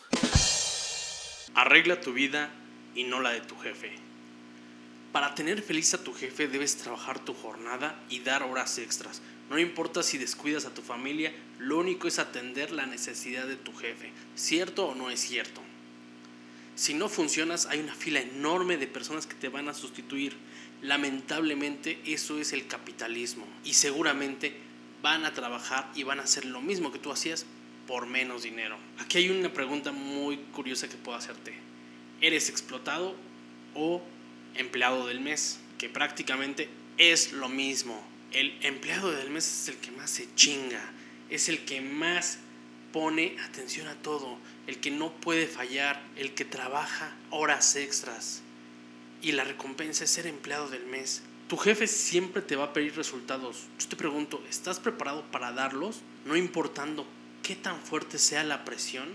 Arregla 1.56 2.00
tu 2.00 2.14
vida 2.14 2.50
y 2.96 3.04
no 3.04 3.20
la 3.20 3.32
de 3.32 3.42
tu 3.42 3.58
jefe. 3.58 3.92
Para 5.12 5.34
tener 5.34 5.62
feliz 5.64 5.94
a 5.96 6.04
tu 6.04 6.14
jefe 6.14 6.48
debes 6.48 6.78
trabajar 6.78 7.20
tu 7.20 7.34
jornada 7.34 8.00
y 8.10 8.20
dar 8.20 8.44
horas 8.44 8.78
extras. 8.78 9.22
No 9.50 9.58
importa 9.58 10.04
si 10.04 10.20
descuidas 10.20 10.66
a 10.66 10.74
tu 10.74 10.84
familia, 10.84 11.34
lo 11.58 11.80
único 11.80 12.08
es 12.08 12.20
atender 12.20 12.72
la 12.72 12.86
necesidad 12.86 13.48
de 13.48 13.56
tu 13.56 13.76
jefe. 13.76 14.12
¿Cierto 14.36 14.86
o 14.86 14.96
no 14.96 15.10
es 15.10 15.20
cierto? 15.20 15.62
Si 16.79 16.93
no 16.93 17.09
funcionas, 17.09 17.65
hay 17.65 17.81
una 17.81 17.93
fila 17.93 18.21
enorme 18.21 18.77
de 18.77 18.88
personas 18.88 19.27
que 19.27 19.36
te 19.36 19.50
van 19.50 19.67
a 19.67 19.74
sustituir. 19.74 20.38
Lamentablemente 20.81 22.00
eso 22.05 22.39
es 22.39 22.53
el 22.53 22.67
capitalismo. 22.67 23.45
Y 23.65 23.74
seguramente 23.74 24.53
van 25.01 25.25
a 25.25 25.33
trabajar 25.33 25.91
y 25.93 26.03
van 26.03 26.21
a 26.21 26.24
hacer 26.24 26.45
lo 26.45 26.62
mismo 26.62 26.93
que 26.93 26.98
tú 26.98 27.12
hacías 27.12 27.45
por 27.86 28.05
menos 28.05 28.43
dinero. 28.43 28.77
Aquí 28.98 29.17
hay 29.17 29.29
una 29.29 29.51
pregunta 29.51 29.91
muy 29.91 30.38
curiosa 30.53 30.88
que 30.88 30.95
puedo 30.95 31.17
hacerte. 31.17 31.53
¿Eres 32.21 32.48
explotado 32.48 33.13
o 33.75 34.01
empleado 34.55 35.05
del 35.05 35.19
mes? 35.19 35.59
Que 35.77 35.89
prácticamente 35.89 36.69
es 36.98 37.33
lo 37.33 37.50
mismo. 37.50 38.01
El 38.31 38.57
empleado 38.65 39.12
del 39.12 39.29
mes 39.31 39.63
es 39.63 39.67
el 39.67 39.81
que 39.81 39.91
más 39.91 40.12
se 40.12 40.33
chinga, 40.36 40.93
es 41.29 41.50
el 41.50 41.65
que 41.65 41.81
más 41.81 42.39
pone 42.93 43.36
atención 43.41 43.88
a 43.88 43.95
todo, 43.95 44.38
el 44.70 44.80
que 44.80 44.92
no 44.92 45.12
puede 45.12 45.48
fallar, 45.48 46.00
el 46.16 46.36
que 46.36 46.46
trabaja 46.46 47.16
horas 47.32 47.76
extras. 47.76 48.44
Y 49.20 49.32
la 49.32 49.44
recompensa 49.44 50.04
es 50.04 50.12
ser 50.12 50.28
empleado 50.28 50.70
del 50.70 50.86
mes. 50.86 51.24
Tu 51.48 51.58
jefe 51.58 51.88
siempre 51.88 52.44
te 52.44 52.56
va 52.56 52.66
a 52.66 52.74
pedir 52.74 52.96
resultados. 52.96 53.64
Yo 53.80 53.88
te 53.88 53.96
pregunto, 53.96 54.44
¿estás 54.48 54.80
preparado 54.80 55.24
para 55.32 55.52
darlos? 55.52 56.02
No 56.24 56.36
importando 56.36 57.08
qué 57.42 57.56
tan 57.56 57.80
fuerte 57.80 58.20
sea 58.20 58.44
la 58.44 58.64
presión. 58.64 59.10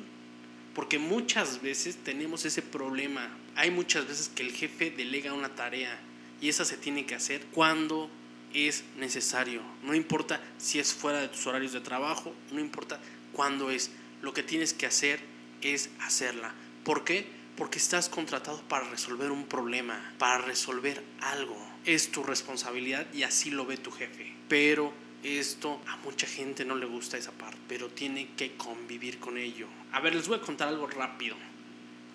Porque 0.74 0.98
muchas 0.98 1.62
veces 1.62 1.98
tenemos 2.02 2.44
ese 2.44 2.60
problema. 2.60 3.30
Hay 3.54 3.70
muchas 3.70 4.08
veces 4.08 4.28
que 4.34 4.42
el 4.42 4.50
jefe 4.50 4.90
delega 4.90 5.34
una 5.34 5.54
tarea 5.54 5.96
y 6.40 6.48
esa 6.48 6.64
se 6.64 6.76
tiene 6.76 7.06
que 7.06 7.14
hacer 7.14 7.46
cuando 7.52 8.10
es 8.52 8.82
necesario. 8.98 9.62
No 9.84 9.94
importa 9.94 10.40
si 10.58 10.80
es 10.80 10.92
fuera 10.92 11.20
de 11.20 11.28
tus 11.28 11.46
horarios 11.46 11.72
de 11.72 11.80
trabajo, 11.80 12.34
no 12.50 12.58
importa 12.58 12.98
cuándo 13.32 13.70
es. 13.70 13.92
Lo 14.20 14.34
que 14.34 14.42
tienes 14.42 14.72
que 14.72 14.86
hacer 14.86 15.33
es 15.62 15.90
hacerla. 16.00 16.54
¿Por 16.84 17.04
qué? 17.04 17.26
Porque 17.56 17.78
estás 17.78 18.08
contratado 18.08 18.60
para 18.68 18.88
resolver 18.88 19.30
un 19.30 19.46
problema, 19.46 20.14
para 20.18 20.38
resolver 20.38 21.02
algo. 21.20 21.56
Es 21.84 22.10
tu 22.10 22.22
responsabilidad 22.22 23.06
y 23.12 23.22
así 23.22 23.50
lo 23.50 23.66
ve 23.66 23.76
tu 23.76 23.90
jefe. 23.90 24.34
Pero 24.48 24.92
esto 25.22 25.80
a 25.86 25.96
mucha 25.98 26.26
gente 26.26 26.64
no 26.64 26.76
le 26.76 26.86
gusta 26.86 27.16
esa 27.16 27.32
parte, 27.32 27.58
pero 27.68 27.88
tiene 27.88 28.28
que 28.36 28.56
convivir 28.56 29.18
con 29.18 29.38
ello. 29.38 29.66
A 29.92 30.00
ver, 30.00 30.14
les 30.14 30.28
voy 30.28 30.38
a 30.38 30.42
contar 30.42 30.68
algo 30.68 30.86
rápido. 30.86 31.36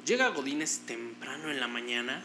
Llega 0.06 0.30
Godínez 0.30 0.82
temprano 0.86 1.50
en 1.50 1.60
la 1.60 1.68
mañana 1.68 2.24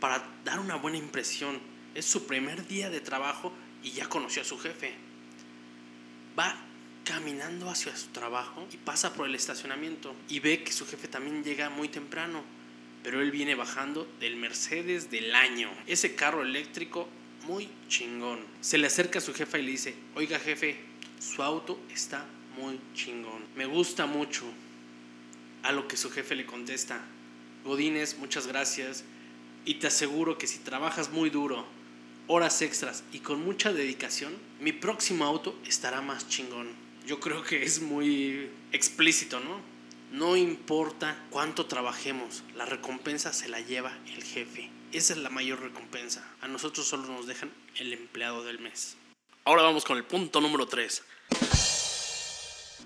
para 0.00 0.26
dar 0.44 0.60
una 0.60 0.76
buena 0.76 0.98
impresión. 0.98 1.58
Es 1.94 2.04
su 2.04 2.26
primer 2.26 2.66
día 2.66 2.90
de 2.90 3.00
trabajo 3.00 3.52
y 3.82 3.92
ya 3.92 4.08
conoció 4.08 4.42
a 4.42 4.44
su 4.44 4.58
jefe. 4.58 4.94
Va 6.38 6.69
caminando 7.04 7.68
hacia 7.68 7.96
su 7.96 8.08
trabajo 8.08 8.66
y 8.72 8.76
pasa 8.76 9.12
por 9.14 9.26
el 9.26 9.34
estacionamiento 9.34 10.14
y 10.28 10.40
ve 10.40 10.62
que 10.62 10.72
su 10.72 10.86
jefe 10.86 11.08
también 11.08 11.42
llega 11.42 11.70
muy 11.70 11.88
temprano, 11.88 12.42
pero 13.02 13.20
él 13.20 13.30
viene 13.30 13.54
bajando 13.54 14.06
del 14.20 14.36
Mercedes 14.36 15.10
del 15.10 15.34
año. 15.34 15.70
Ese 15.86 16.14
carro 16.14 16.42
eléctrico 16.42 17.08
muy 17.46 17.68
chingón. 17.88 18.40
Se 18.60 18.78
le 18.78 18.86
acerca 18.86 19.18
a 19.18 19.22
su 19.22 19.34
jefa 19.34 19.58
y 19.58 19.62
le 19.62 19.70
dice, 19.72 19.94
oiga 20.14 20.38
jefe, 20.38 20.76
su 21.18 21.42
auto 21.42 21.80
está 21.92 22.24
muy 22.56 22.78
chingón. 22.94 23.44
Me 23.56 23.66
gusta 23.66 24.06
mucho. 24.06 24.44
A 25.62 25.72
lo 25.72 25.86
que 25.88 25.98
su 25.98 26.10
jefe 26.10 26.34
le 26.36 26.46
contesta, 26.46 27.02
Godínez, 27.64 28.16
muchas 28.18 28.46
gracias. 28.46 29.04
Y 29.64 29.74
te 29.74 29.88
aseguro 29.88 30.38
que 30.38 30.46
si 30.46 30.58
trabajas 30.58 31.10
muy 31.10 31.28
duro, 31.28 31.66
horas 32.26 32.62
extras 32.62 33.02
y 33.12 33.18
con 33.18 33.44
mucha 33.44 33.72
dedicación, 33.72 34.32
mi 34.60 34.72
próximo 34.72 35.24
auto 35.24 35.58
estará 35.66 36.00
más 36.00 36.28
chingón. 36.28 36.68
Yo 37.06 37.20
creo 37.20 37.42
que 37.42 37.62
es 37.62 37.80
muy 37.80 38.50
explícito, 38.72 39.40
¿no? 39.40 39.60
No 40.12 40.36
importa 40.36 41.16
cuánto 41.30 41.66
trabajemos, 41.66 42.42
la 42.56 42.66
recompensa 42.66 43.32
se 43.32 43.48
la 43.48 43.60
lleva 43.60 43.96
el 44.14 44.24
jefe. 44.24 44.70
Esa 44.92 45.12
es 45.12 45.20
la 45.20 45.30
mayor 45.30 45.60
recompensa. 45.60 46.28
A 46.40 46.48
nosotros 46.48 46.86
solo 46.86 47.06
nos 47.06 47.26
dejan 47.26 47.52
el 47.76 47.92
empleado 47.92 48.42
del 48.42 48.58
mes. 48.58 48.96
Ahora 49.44 49.62
vamos 49.62 49.84
con 49.84 49.96
el 49.96 50.04
punto 50.04 50.40
número 50.40 50.66
3. 50.66 51.04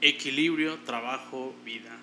Equilibrio, 0.03 0.79
trabajo, 0.81 1.55
vida. 1.65 1.97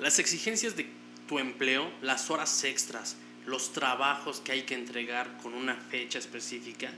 Las 0.00 0.18
exigencias 0.18 0.74
de 0.74 0.88
tu 1.28 1.38
empleo, 1.38 1.88
las 2.02 2.30
horas 2.30 2.64
extras, 2.64 3.16
los 3.46 3.72
trabajos 3.72 4.40
que 4.40 4.52
hay 4.52 4.62
que 4.62 4.74
entregar 4.74 5.38
con 5.42 5.54
una 5.54 5.76
fecha 5.76 6.18
específica, 6.18 6.90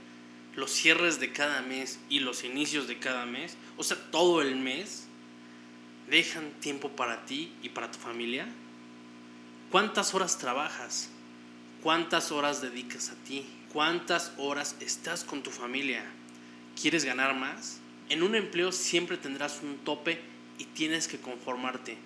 los 0.57 0.71
cierres 0.73 1.21
de 1.21 1.33
cada 1.33 1.61
mes 1.63 2.01
y 2.09 2.21
los 2.21 2.43
inicios 2.43 2.89
de 2.89 2.99
cada 2.99 3.27
mes, 3.27 3.57
o 3.77 3.85
sea, 3.85 3.99
todo 4.11 4.41
el 4.41 4.57
mes, 4.57 5.07
dejan 6.09 6.51
tiempo 6.61 6.91
para 6.91 7.27
ti 7.27 7.53
y 7.63 7.69
para 7.69 7.91
tu 7.91 7.99
familia. 7.99 8.47
¿Cuántas 9.71 10.15
horas 10.15 10.39
trabajas? 10.39 11.11
¿Cuántas 11.83 12.33
horas 12.33 12.63
dedicas 12.63 13.11
a 13.11 13.15
ti? 13.25 13.45
¿Cuántas 13.73 14.33
horas 14.39 14.77
estás 14.81 15.25
con 15.25 15.43
tu 15.43 15.51
familia? 15.51 16.05
¿Quieres 16.81 17.05
ganar 17.05 17.35
más? 17.35 17.81
En 18.09 18.23
un 18.23 18.35
empleo 18.35 18.73
siempre 18.73 19.19
tendrás 19.19 19.61
un 19.63 19.79
tope 19.79 20.21
y 20.59 20.65
tienes 20.65 21.07
que 21.07 21.19
conformarte, 21.19 21.99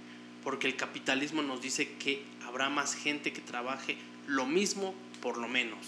porque 0.43 0.67
el 0.67 0.77
capitalismo 0.77 1.43
nos 1.43 1.63
dice 1.63 1.95
que 1.99 2.25
habrá 2.45 2.69
más 2.69 2.95
gente 2.95 3.33
que 3.33 3.41
trabaje 3.41 3.97
lo 4.27 4.47
mismo 4.47 4.95
por 5.21 5.39
lo 5.39 5.47
menos. 5.47 5.79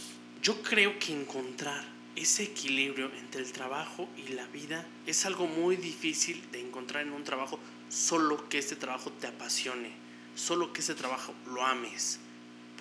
Yo 0.42 0.62
creo 0.62 0.98
que 0.98 1.12
encontrar 1.12 1.84
ese 2.16 2.42
equilibrio 2.44 3.10
entre 3.20 3.42
el 3.42 3.52
trabajo 3.52 4.08
y 4.16 4.32
la 4.32 4.46
vida 4.48 4.86
es 5.06 5.26
algo 5.26 5.46
muy 5.46 5.76
difícil 5.76 6.42
de 6.52 6.60
encontrar 6.60 7.06
en 7.06 7.12
un 7.12 7.24
trabajo, 7.24 7.58
solo 7.88 8.48
que 8.48 8.58
este 8.58 8.76
trabajo 8.76 9.10
te 9.12 9.26
apasione, 9.26 9.90
solo 10.34 10.72
que 10.72 10.80
ese 10.80 10.94
trabajo 10.94 11.34
lo 11.46 11.64
ames 11.64 12.20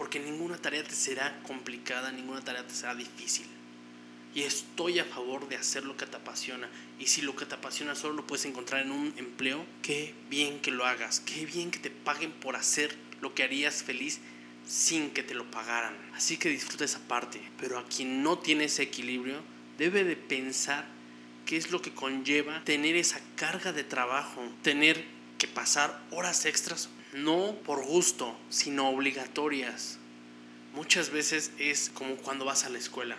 porque 0.02 0.20
ninguna 0.20 0.58
tarea 0.58 0.84
te 0.84 0.96
será 0.96 1.40
complicada, 1.44 2.12
ninguna 2.12 2.42
tarea 2.42 2.66
te 2.66 2.74
será 2.74 2.96
difícil. 2.96 3.46
Y 4.34 4.42
estoy 4.42 4.98
a 4.98 5.06
favor 5.06 5.48
de 5.48 5.58
hacer 5.58 5.86
lo 5.86 5.96
que 5.96 6.08
te 6.08 6.18
apasiona. 6.18 6.68
Y 6.98 7.06
si 7.06 7.22
lo 7.22 7.36
que 7.36 7.46
te 7.46 7.54
apasiona 7.54 7.94
solo 7.94 8.16
lo 8.16 8.26
puedes 8.26 8.46
encontrar 8.46 8.82
en 8.82 8.92
un 8.92 9.14
empleo, 9.18 9.64
qué 9.84 10.16
bien 10.28 10.60
que 10.60 10.72
lo 10.72 10.88
hagas, 10.88 11.20
qué 11.20 11.46
bien 11.46 11.70
que 11.70 11.78
te 11.78 11.92
paguen 11.92 12.32
por 12.32 12.56
hacer 12.56 12.96
lo 13.22 13.36
que 13.36 13.44
harías 13.44 13.84
feliz 13.84 14.22
sin 14.68 15.12
que 15.12 15.24
te 15.24 15.34
lo 15.34 15.50
pagaran. 15.50 15.96
Así 16.14 16.38
que 16.38 16.50
disfruta 16.50 16.86
esa 16.86 17.00
parte. 17.08 17.42
Pero 17.60 17.80
a 17.80 17.86
quien 17.86 18.24
no 18.24 18.40
tiene 18.40 18.66
ese 18.66 18.84
equilibrio, 18.84 19.42
debe 19.78 20.04
de 20.04 20.16
pensar 20.16 20.86
qué 21.46 21.58
es 21.58 21.72
lo 21.72 21.82
que 21.82 21.94
conlleva 21.94 22.64
tener 22.64 22.96
esa 22.96 23.20
carga 23.36 23.74
de 23.74 23.84
trabajo, 23.84 24.42
tener 24.62 25.04
que 25.38 25.48
pasar 25.48 26.02
horas 26.12 26.46
extras 26.46 26.90
no 27.14 27.56
por 27.66 27.84
gusto, 27.86 28.38
sino 28.50 28.90
obligatorias. 28.90 29.98
Muchas 30.74 31.10
veces 31.10 31.52
es 31.60 31.90
como 31.90 32.16
cuando 32.16 32.46
vas 32.46 32.66
a 32.66 32.70
la 32.70 32.78
escuela. 32.78 33.18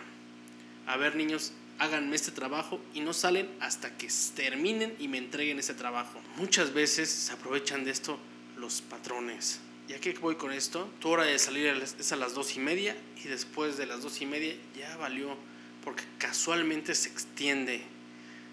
A 0.87 0.97
ver, 0.97 1.15
niños, 1.15 1.53
háganme 1.79 2.15
este 2.15 2.31
trabajo 2.31 2.81
y 2.93 3.01
no 3.01 3.13
salen 3.13 3.49
hasta 3.59 3.95
que 3.97 4.07
terminen 4.35 4.95
y 4.99 5.07
me 5.07 5.17
entreguen 5.17 5.59
ese 5.59 5.73
trabajo. 5.73 6.19
Muchas 6.37 6.73
veces 6.73 7.09
se 7.09 7.33
aprovechan 7.33 7.85
de 7.85 7.91
esto 7.91 8.17
los 8.57 8.81
patrones. 8.81 9.59
¿Y 9.87 9.93
a 9.93 9.99
qué 9.99 10.13
voy 10.13 10.35
con 10.35 10.53
esto? 10.53 10.89
Tu 10.99 11.09
hora 11.09 11.25
de 11.25 11.37
salir 11.37 11.67
es 11.67 12.11
a 12.11 12.15
las 12.15 12.33
dos 12.33 12.55
y 12.55 12.59
media 12.59 12.95
y 13.23 13.27
después 13.27 13.77
de 13.77 13.85
las 13.85 14.01
dos 14.01 14.21
y 14.21 14.25
media 14.25 14.55
ya 14.77 14.95
valió 14.95 15.35
porque 15.83 16.03
casualmente 16.17 16.95
se 16.95 17.09
extiende. 17.09 17.81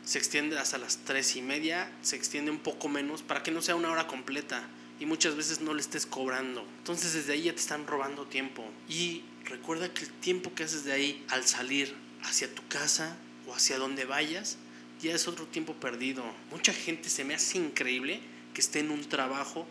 Se 0.04 0.18
extiende 0.18 0.58
hasta 0.58 0.78
las 0.78 0.98
tres 1.04 1.36
y 1.36 1.42
media, 1.42 1.90
se 2.02 2.16
extiende 2.16 2.50
un 2.50 2.58
poco 2.58 2.88
menos 2.88 3.22
para 3.22 3.42
que 3.42 3.52
no 3.52 3.62
sea 3.62 3.76
una 3.76 3.90
hora 3.92 4.08
completa 4.08 4.66
y 4.98 5.06
muchas 5.06 5.36
veces 5.36 5.60
no 5.60 5.72
le 5.72 5.80
estés 5.80 6.04
cobrando. 6.04 6.66
Entonces 6.78 7.14
desde 7.14 7.34
ahí 7.34 7.42
ya 7.42 7.52
te 7.52 7.60
están 7.60 7.86
robando 7.86 8.26
tiempo. 8.26 8.64
Y 8.88 9.22
recuerda 9.44 9.92
que 9.94 10.04
el 10.04 10.10
tiempo 10.10 10.52
que 10.54 10.64
haces 10.64 10.84
de 10.84 10.92
ahí 10.92 11.24
al 11.28 11.46
salir 11.46 11.94
hacia 12.24 12.52
tu 12.52 12.66
casa 12.66 13.16
o 13.46 13.54
hacia 13.54 13.78
donde 13.78 14.04
vayas, 14.04 14.58
ya 15.00 15.14
es 15.14 15.28
otro 15.28 15.46
tiempo 15.46 15.74
perdido. 15.74 16.24
Mucha 16.50 16.72
gente 16.72 17.08
se 17.08 17.24
me 17.24 17.34
hace 17.34 17.58
increíble 17.58 18.20
que 18.52 18.60
esté 18.60 18.80
en 18.80 18.90
un 18.90 19.08
trabajo 19.08 19.66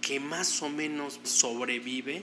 que 0.00 0.20
más 0.20 0.62
o 0.62 0.68
menos 0.68 1.20
sobrevive 1.24 2.22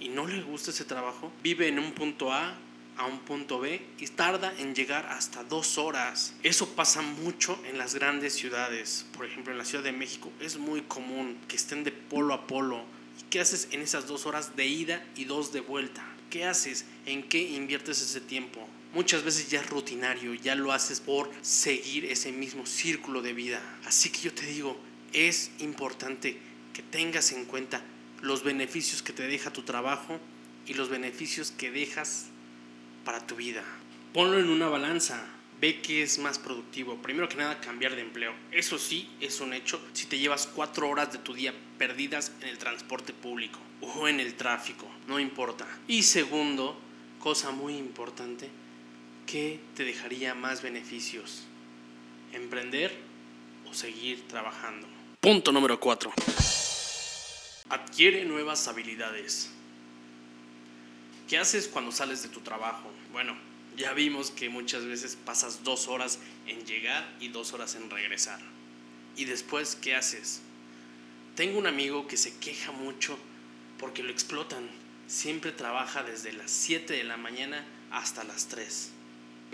y 0.00 0.08
no 0.08 0.26
le 0.26 0.42
gusta 0.42 0.70
ese 0.70 0.84
trabajo. 0.84 1.32
Vive 1.42 1.68
en 1.68 1.78
un 1.78 1.92
punto 1.92 2.32
A, 2.32 2.56
a 2.96 3.06
un 3.06 3.18
punto 3.20 3.60
B 3.60 3.80
y 3.98 4.06
tarda 4.08 4.52
en 4.58 4.74
llegar 4.74 5.06
hasta 5.06 5.44
dos 5.44 5.78
horas. 5.78 6.34
Eso 6.42 6.68
pasa 6.74 7.02
mucho 7.02 7.58
en 7.68 7.78
las 7.78 7.94
grandes 7.94 8.34
ciudades. 8.34 9.06
Por 9.16 9.26
ejemplo, 9.26 9.52
en 9.52 9.58
la 9.58 9.64
Ciudad 9.64 9.84
de 9.84 9.92
México 9.92 10.32
es 10.40 10.58
muy 10.58 10.82
común 10.82 11.36
que 11.48 11.56
estén 11.56 11.84
de 11.84 11.92
polo 11.92 12.34
a 12.34 12.46
polo. 12.46 12.84
¿Y 13.20 13.24
qué 13.30 13.40
haces 13.40 13.68
en 13.72 13.80
esas 13.80 14.06
dos 14.06 14.26
horas 14.26 14.56
de 14.56 14.66
ida 14.66 15.04
y 15.16 15.24
dos 15.24 15.52
de 15.52 15.60
vuelta? 15.60 16.04
¿Qué 16.30 16.44
haces? 16.44 16.84
¿En 17.06 17.22
qué 17.22 17.38
inviertes 17.38 18.00
ese 18.00 18.20
tiempo? 18.20 18.66
Muchas 18.92 19.22
veces 19.24 19.50
ya 19.50 19.60
es 19.60 19.68
rutinario, 19.68 20.34
ya 20.34 20.54
lo 20.54 20.72
haces 20.72 21.00
por 21.00 21.30
seguir 21.42 22.06
ese 22.06 22.32
mismo 22.32 22.66
círculo 22.66 23.20
de 23.20 23.32
vida. 23.32 23.60
Así 23.84 24.10
que 24.10 24.20
yo 24.20 24.32
te 24.32 24.46
digo, 24.46 24.78
es 25.12 25.50
importante 25.58 26.38
que 26.76 26.82
tengas 26.82 27.32
en 27.32 27.46
cuenta 27.46 27.80
los 28.20 28.44
beneficios 28.44 29.00
que 29.00 29.14
te 29.14 29.26
deja 29.26 29.50
tu 29.50 29.62
trabajo 29.62 30.20
y 30.66 30.74
los 30.74 30.90
beneficios 30.90 31.50
que 31.50 31.70
dejas 31.70 32.26
para 33.02 33.26
tu 33.26 33.34
vida. 33.34 33.64
Ponlo 34.12 34.38
en 34.38 34.50
una 34.50 34.68
balanza. 34.68 35.24
Ve 35.58 35.80
que 35.80 36.02
es 36.02 36.18
más 36.18 36.38
productivo. 36.38 36.96
Primero 36.96 37.30
que 37.30 37.36
nada, 37.36 37.62
cambiar 37.62 37.96
de 37.96 38.02
empleo. 38.02 38.34
Eso 38.52 38.78
sí, 38.78 39.08
es 39.22 39.40
un 39.40 39.54
hecho 39.54 39.80
si 39.94 40.04
te 40.04 40.18
llevas 40.18 40.46
cuatro 40.46 40.90
horas 40.90 41.10
de 41.12 41.18
tu 41.18 41.32
día 41.32 41.54
perdidas 41.78 42.32
en 42.42 42.48
el 42.48 42.58
transporte 42.58 43.14
público 43.14 43.58
o 43.80 44.06
en 44.06 44.20
el 44.20 44.34
tráfico. 44.34 44.86
No 45.08 45.18
importa. 45.18 45.66
Y 45.88 46.02
segundo, 46.02 46.78
cosa 47.20 47.52
muy 47.52 47.74
importante, 47.78 48.50
¿qué 49.26 49.60
te 49.74 49.84
dejaría 49.84 50.34
más 50.34 50.60
beneficios? 50.60 51.44
¿Emprender 52.34 52.94
o 53.66 53.72
seguir 53.72 54.28
trabajando? 54.28 54.86
Punto 55.22 55.52
número 55.52 55.80
4. 55.80 56.12
Adquiere 57.68 58.24
nuevas 58.24 58.68
habilidades. 58.68 59.50
¿Qué 61.28 61.36
haces 61.38 61.66
cuando 61.66 61.90
sales 61.90 62.22
de 62.22 62.28
tu 62.28 62.40
trabajo? 62.40 62.90
Bueno, 63.10 63.36
ya 63.76 63.92
vimos 63.92 64.30
que 64.30 64.48
muchas 64.48 64.84
veces 64.84 65.16
pasas 65.16 65.64
dos 65.64 65.88
horas 65.88 66.20
en 66.46 66.64
llegar 66.64 67.12
y 67.18 67.28
dos 67.28 67.52
horas 67.52 67.74
en 67.74 67.90
regresar. 67.90 68.38
¿Y 69.16 69.24
después 69.24 69.76
qué 69.76 69.96
haces? 69.96 70.42
Tengo 71.34 71.58
un 71.58 71.66
amigo 71.66 72.06
que 72.06 72.16
se 72.16 72.36
queja 72.38 72.70
mucho 72.70 73.18
porque 73.78 74.04
lo 74.04 74.12
explotan. 74.12 74.68
Siempre 75.08 75.50
trabaja 75.50 76.04
desde 76.04 76.32
las 76.32 76.50
7 76.50 76.94
de 76.94 77.04
la 77.04 77.16
mañana 77.16 77.64
hasta 77.90 78.22
las 78.22 78.46
3. 78.46 78.90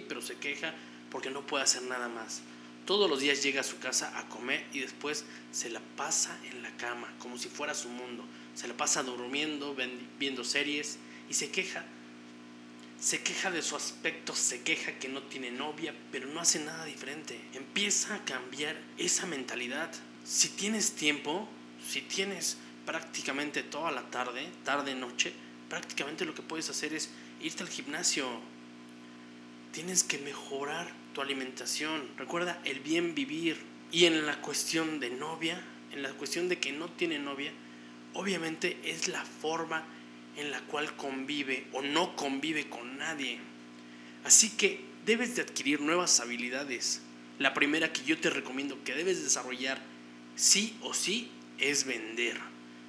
Pero 0.08 0.20
se 0.20 0.36
queja 0.36 0.74
porque 1.10 1.30
no 1.30 1.46
puede 1.46 1.64
hacer 1.64 1.82
nada 1.82 2.08
más. 2.08 2.42
Todos 2.86 3.08
los 3.08 3.20
días 3.20 3.42
llega 3.42 3.60
a 3.60 3.64
su 3.64 3.78
casa 3.78 4.18
a 4.18 4.28
comer 4.28 4.66
y 4.72 4.80
después 4.80 5.24
se 5.52 5.70
la 5.70 5.80
pasa 5.96 6.36
en 6.50 6.62
la 6.62 6.76
cama, 6.76 7.12
como 7.18 7.38
si 7.38 7.48
fuera 7.48 7.74
su 7.74 7.88
mundo. 7.88 8.24
Se 8.54 8.66
la 8.66 8.76
pasa 8.76 9.02
durmiendo, 9.02 9.76
viendo 10.18 10.44
series 10.44 10.98
y 11.30 11.34
se 11.34 11.50
queja. 11.50 11.84
Se 13.00 13.22
queja 13.22 13.50
de 13.50 13.62
su 13.62 13.76
aspecto, 13.76 14.34
se 14.34 14.62
queja 14.62 14.98
que 14.98 15.08
no 15.08 15.22
tiene 15.22 15.50
novia, 15.50 15.94
pero 16.10 16.26
no 16.28 16.40
hace 16.40 16.58
nada 16.58 16.84
diferente. 16.84 17.40
Empieza 17.54 18.14
a 18.14 18.24
cambiar 18.24 18.76
esa 18.98 19.26
mentalidad. 19.26 19.92
Si 20.24 20.48
tienes 20.48 20.92
tiempo, 20.92 21.48
si 21.88 22.00
tienes 22.02 22.56
prácticamente 22.84 23.62
toda 23.62 23.92
la 23.92 24.02
tarde, 24.10 24.48
tarde, 24.64 24.94
noche, 24.94 25.32
prácticamente 25.68 26.24
lo 26.24 26.34
que 26.34 26.42
puedes 26.42 26.68
hacer 26.68 26.94
es 26.94 27.10
irte 27.40 27.62
al 27.62 27.68
gimnasio. 27.68 28.28
Tienes 29.72 30.04
que 30.04 30.18
mejorar 30.18 31.01
tu 31.12 31.20
alimentación. 31.20 32.08
Recuerda 32.16 32.60
el 32.64 32.80
bien 32.80 33.14
vivir. 33.14 33.56
Y 33.90 34.06
en 34.06 34.24
la 34.26 34.40
cuestión 34.40 35.00
de 35.00 35.10
novia, 35.10 35.62
en 35.92 36.02
la 36.02 36.10
cuestión 36.12 36.48
de 36.48 36.58
que 36.58 36.72
no 36.72 36.88
tiene 36.88 37.18
novia, 37.18 37.52
obviamente 38.14 38.78
es 38.84 39.08
la 39.08 39.24
forma 39.24 39.84
en 40.36 40.50
la 40.50 40.60
cual 40.62 40.96
convive 40.96 41.66
o 41.72 41.82
no 41.82 42.16
convive 42.16 42.68
con 42.68 42.96
nadie. 42.96 43.38
Así 44.24 44.50
que 44.50 44.80
debes 45.04 45.36
de 45.36 45.42
adquirir 45.42 45.80
nuevas 45.80 46.20
habilidades. 46.20 47.02
La 47.38 47.54
primera 47.54 47.92
que 47.92 48.04
yo 48.04 48.18
te 48.18 48.30
recomiendo 48.30 48.82
que 48.84 48.94
debes 48.94 49.22
desarrollar 49.22 49.78
sí 50.36 50.76
o 50.80 50.94
sí 50.94 51.30
es 51.58 51.84
vender. 51.84 52.38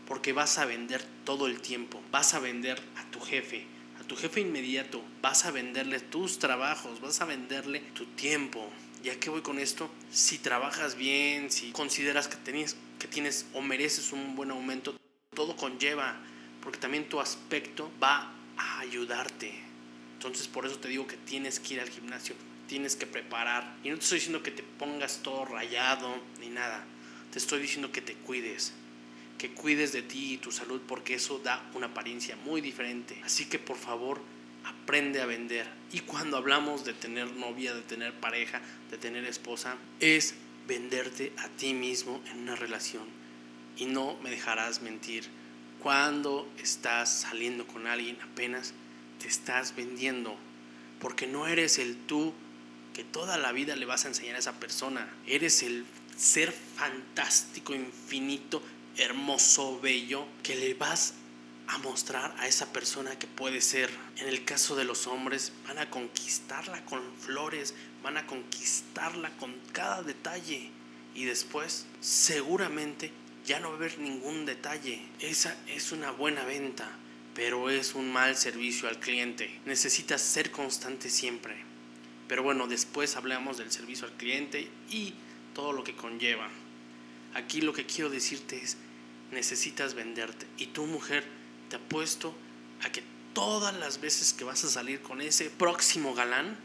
Porque 0.08 0.34
vas 0.34 0.58
a 0.58 0.66
vender 0.66 1.04
todo 1.26 1.48
el 1.48 1.60
tiempo. 1.60 2.02
Vas 2.12 2.34
a 2.34 2.40
vender 2.40 2.82
a 2.96 3.04
tu 3.12 3.20
jefe, 3.20 3.66
tu 4.08 4.16
jefe 4.16 4.42
inmediato. 4.42 5.04
Vas 5.22 5.46
a 5.46 5.52
venderle 5.52 6.00
tus 6.00 6.40
trabajos, 6.40 7.02
vas 7.02 7.22
a 7.22 7.26
venderle 7.26 7.80
tu 7.94 8.06
tiempo. 8.06 8.70
¿Ya 9.04 9.20
que 9.20 9.30
voy 9.30 9.42
con 9.42 9.60
esto? 9.60 9.90
Si 10.12 10.38
trabajas 10.38 10.96
bien, 10.96 11.52
si 11.52 11.72
consideras 11.72 12.28
que 12.28 12.38
tienes, 12.38 12.78
que 13.00 13.08
tienes 13.08 13.46
o 13.54 13.62
mereces 13.62 14.14
un 14.14 14.36
buen 14.36 14.52
aumento, 14.52 14.96
todo 15.36 15.56
conlleva 15.56 16.18
porque 16.62 16.80
también 16.80 17.10
tu 17.10 17.20
aspecto 17.20 17.92
va 18.02 18.32
a 18.58 18.80
ayudarte. 18.80 19.54
Entonces 20.14 20.48
por 20.48 20.66
eso 20.66 20.78
te 20.80 20.88
digo 20.88 21.06
que 21.06 21.18
tienes 21.18 21.60
que 21.60 21.74
ir 21.74 21.82
al 21.82 21.90
gimnasio, 21.90 22.36
tienes 22.68 22.96
que 22.96 23.06
preparar. 23.06 23.76
Y 23.84 23.90
no 23.90 23.98
te 23.98 24.04
estoy 24.04 24.20
diciendo 24.20 24.42
que 24.42 24.52
te 24.52 24.64
pongas 24.64 25.20
todo 25.22 25.44
rayado 25.44 26.16
ni 26.40 26.48
nada. 26.48 26.86
Te 27.32 27.40
estoy 27.40 27.62
diciendo 27.62 27.92
que 27.92 28.02
te 28.02 28.14
cuides, 28.14 28.74
que 29.44 29.52
cuides 29.52 29.92
de 29.92 30.02
ti 30.04 30.36
y 30.36 30.38
tu 30.38 30.54
salud 30.54 30.80
porque 30.88 31.16
eso 31.16 31.38
da 31.38 31.70
una 31.74 31.88
apariencia 31.88 32.38
muy 32.46 32.62
diferente. 32.62 33.20
Así 33.26 33.44
que 33.44 33.60
por 33.60 33.76
favor, 33.76 34.22
aprende 34.64 35.22
a 35.22 35.26
vender. 35.26 35.68
Y 35.92 36.00
cuando 36.00 36.38
hablamos 36.38 36.86
de 36.86 36.94
tener 36.94 37.30
novia, 37.34 37.74
de 37.74 37.82
tener 37.82 38.14
pareja, 38.14 38.62
de 38.90 38.98
tener 38.98 39.26
esposa, 39.26 39.76
es 40.00 40.36
venderte 40.66 41.34
a 41.40 41.50
ti 41.50 41.74
mismo 41.74 42.24
en 42.32 42.40
una 42.40 42.56
relación. 42.56 43.04
Y 43.76 43.84
no 43.84 44.18
me 44.24 44.30
dejarás 44.30 44.82
mentir 44.82 45.26
cuando 45.82 46.50
estás 46.58 47.10
saliendo 47.14 47.68
con 47.68 47.86
alguien 47.86 48.18
apenas 48.22 48.74
te 49.20 49.28
estás 49.28 49.76
vendiendo, 49.76 50.38
porque 51.02 51.28
no 51.28 51.48
eres 51.48 51.80
el 51.80 51.98
tú 51.98 52.34
que 52.94 53.04
toda 53.04 53.38
la 53.38 53.52
vida 53.52 53.76
le 53.76 53.86
vas 53.86 54.06
a 54.06 54.08
enseñar 54.08 54.38
a 54.38 54.40
esa 54.40 54.58
persona, 54.62 55.14
eres 55.28 55.64
el 55.64 55.84
ser 56.16 56.54
fantástico, 56.54 57.74
infinito, 57.74 58.62
hermoso, 58.98 59.80
bello, 59.82 60.26
que 60.44 60.56
le 60.56 60.74
vas 60.74 61.16
a 61.68 61.78
mostrar 61.80 62.36
a 62.40 62.48
esa 62.48 62.72
persona 62.72 63.18
que 63.18 63.28
puede 63.28 63.62
ser. 63.62 63.90
En 64.18 64.28
el 64.28 64.44
caso 64.46 64.76
de 64.76 64.84
los 64.84 65.08
hombres, 65.08 65.52
van 65.68 65.80
a 65.80 65.90
conquistarla 65.90 66.84
con 66.86 67.02
flores, 67.20 67.74
van 68.04 68.18
a 68.18 68.28
conquistarla 68.28 69.32
con 69.38 69.56
cada 69.72 70.04
detalle. 70.04 70.70
Y 71.16 71.26
después, 71.26 71.86
seguramente, 72.02 73.12
ya 73.46 73.60
no 73.60 73.70
va 73.70 73.76
a 73.76 73.78
haber 73.78 74.00
ningún 74.00 74.46
detalle. 74.46 75.02
Esa 75.20 75.56
es 75.68 75.92
una 75.92 76.12
buena 76.12 76.44
venta, 76.44 76.90
pero 77.36 77.70
es 77.70 77.96
un 77.96 78.12
mal 78.12 78.36
servicio 78.36 78.88
al 78.88 79.00
cliente. 79.00 79.60
Necesitas 79.66 80.22
ser 80.22 80.52
constante 80.52 81.10
siempre. 81.10 81.56
Pero 82.28 82.44
bueno, 82.44 82.68
después 82.68 83.16
hablamos 83.16 83.58
del 83.58 83.72
servicio 83.72 84.08
al 84.08 84.14
cliente 84.14 84.68
y 84.90 85.14
todo 85.54 85.74
lo 85.74 85.84
que 85.84 85.96
conlleva. 85.96 86.50
Aquí 87.34 87.62
lo 87.62 87.74
que 87.74 87.86
quiero 87.86 88.10
decirte 88.10 88.62
es, 88.62 88.78
necesitas 89.32 89.94
venderte. 89.94 90.46
Y 90.58 90.68
tu 90.68 90.86
mujer, 90.86 91.24
te 91.70 91.78
apuesto 91.78 92.36
a 92.84 92.92
que 92.92 93.04
todas 93.34 93.76
las 93.76 94.00
veces 94.00 94.34
que 94.34 94.44
vas 94.44 94.64
a 94.64 94.70
salir 94.70 95.02
con 95.02 95.22
ese 95.22 95.50
próximo 95.50 96.14
galán, 96.14 96.58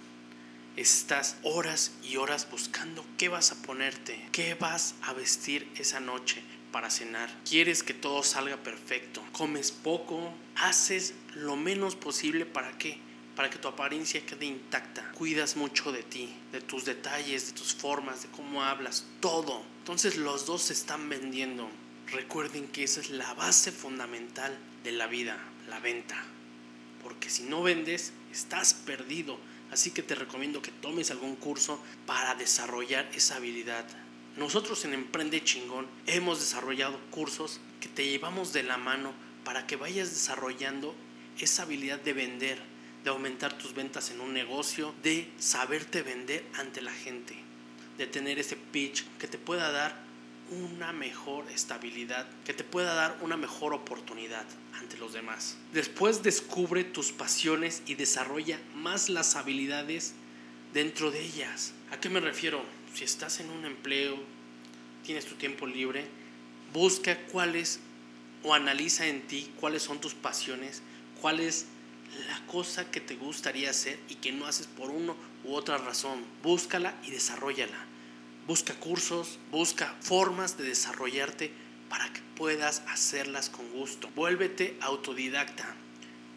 estás 0.76 1.36
horas 1.42 1.92
y 2.02 2.16
horas 2.16 2.48
buscando 2.50 3.04
qué 3.16 3.28
vas 3.28 3.52
a 3.52 3.62
ponerte, 3.62 4.28
qué 4.32 4.54
vas 4.54 4.94
a 5.02 5.12
vestir 5.12 5.68
esa 5.76 5.98
noche, 5.98 6.42
para 6.70 6.90
cenar. 6.90 7.30
Quieres 7.48 7.82
que 7.82 7.94
todo 7.94 8.22
salga 8.22 8.56
perfecto. 8.58 9.22
Comes 9.32 9.72
poco. 9.72 10.32
Haces 10.56 11.14
lo 11.34 11.56
menos 11.56 11.96
posible 11.96 12.46
para 12.46 12.76
qué? 12.78 12.98
Para 13.36 13.50
que 13.50 13.58
tu 13.58 13.68
apariencia 13.68 14.24
quede 14.24 14.46
intacta. 14.46 15.10
Cuidas 15.12 15.56
mucho 15.56 15.92
de 15.92 16.02
ti, 16.02 16.34
de 16.52 16.60
tus 16.60 16.84
detalles, 16.84 17.48
de 17.48 17.52
tus 17.52 17.74
formas, 17.74 18.22
de 18.22 18.28
cómo 18.28 18.62
hablas, 18.62 19.06
todo. 19.20 19.62
Entonces 19.88 20.18
los 20.18 20.44
dos 20.44 20.64
se 20.64 20.74
están 20.74 21.08
vendiendo. 21.08 21.66
Recuerden 22.12 22.68
que 22.68 22.84
esa 22.84 23.00
es 23.00 23.08
la 23.08 23.32
base 23.32 23.72
fundamental 23.72 24.54
de 24.84 24.92
la 24.92 25.06
vida, 25.06 25.38
la 25.66 25.80
venta. 25.80 26.22
Porque 27.02 27.30
si 27.30 27.44
no 27.44 27.62
vendes, 27.62 28.12
estás 28.30 28.74
perdido. 28.74 29.38
Así 29.70 29.90
que 29.90 30.02
te 30.02 30.14
recomiendo 30.14 30.60
que 30.60 30.72
tomes 30.72 31.10
algún 31.10 31.36
curso 31.36 31.82
para 32.04 32.34
desarrollar 32.34 33.08
esa 33.14 33.36
habilidad 33.36 33.86
nosotros 34.38 34.84
en 34.84 34.94
Emprende 34.94 35.42
Chingón 35.42 35.88
hemos 36.06 36.38
desarrollado 36.38 36.96
cursos 37.10 37.58
que 37.80 37.88
te 37.88 38.08
llevamos 38.08 38.52
de 38.52 38.62
la 38.62 38.76
mano 38.76 39.12
para 39.42 39.66
que 39.66 39.74
vayas 39.74 40.10
desarrollando 40.10 40.94
esa 41.40 41.64
habilidad 41.64 41.98
de 41.98 42.12
vender, 42.12 42.58
de 43.02 43.10
aumentar 43.10 43.58
tus 43.58 43.74
ventas 43.74 44.12
en 44.12 44.20
un 44.20 44.32
negocio, 44.32 44.94
de 45.02 45.28
saberte 45.38 46.02
vender 46.02 46.46
ante 46.54 46.82
la 46.82 46.92
gente, 46.92 47.34
de 47.98 48.06
tener 48.06 48.38
ese 48.38 48.56
pitch 48.56 49.04
que 49.18 49.28
te 49.28 49.36
pueda 49.38 49.70
dar 49.70 49.94
una 50.50 50.92
mejor 50.92 51.44
estabilidad, 51.50 52.26
que 52.46 52.54
te 52.54 52.64
pueda 52.64 52.94
dar 52.94 53.18
una 53.20 53.36
mejor 53.36 53.74
oportunidad 53.74 54.46
ante 54.80 54.96
los 54.96 55.12
demás. 55.12 55.58
Después 55.74 56.22
descubre 56.22 56.84
tus 56.84 57.12
pasiones 57.12 57.82
y 57.86 57.96
desarrolla 57.96 58.58
más 58.74 59.10
las 59.10 59.36
habilidades 59.36 60.14
dentro 60.72 61.10
de 61.10 61.20
ellas. 61.20 61.74
¿A 61.90 62.00
qué 62.00 62.08
me 62.08 62.20
refiero? 62.20 62.64
si 62.94 63.04
estás 63.04 63.38
en 63.38 63.50
un 63.50 63.64
empleo, 63.64 64.18
tienes 65.04 65.24
tu 65.24 65.36
tiempo 65.36 65.66
libre, 65.66 66.04
busca 66.72 67.16
cuáles 67.26 67.78
o 68.42 68.54
analiza 68.54 69.06
en 69.06 69.22
ti 69.22 69.52
cuáles 69.60 69.82
son 69.82 70.00
tus 70.00 70.14
pasiones, 70.14 70.82
cuál 71.20 71.38
es 71.38 71.66
la 72.26 72.46
cosa 72.46 72.90
que 72.90 73.00
te 73.00 73.16
gustaría 73.16 73.70
hacer 73.70 73.98
y 74.08 74.16
que 74.16 74.32
no 74.32 74.46
haces 74.46 74.66
por 74.66 74.90
uno 74.90 75.16
u 75.44 75.54
otra 75.54 75.78
razón. 75.78 76.24
Búscala 76.42 76.94
y 77.04 77.10
desarrollala. 77.10 77.86
Busca 78.46 78.74
cursos, 78.74 79.38
busca 79.50 79.94
formas 80.00 80.56
de 80.56 80.64
desarrollarte 80.64 81.50
para 81.88 82.12
que 82.12 82.20
puedas 82.36 82.82
hacerlas 82.88 83.50
con 83.50 83.70
gusto. 83.72 84.08
Vuélvete 84.14 84.76
autodidacta. 84.80 85.74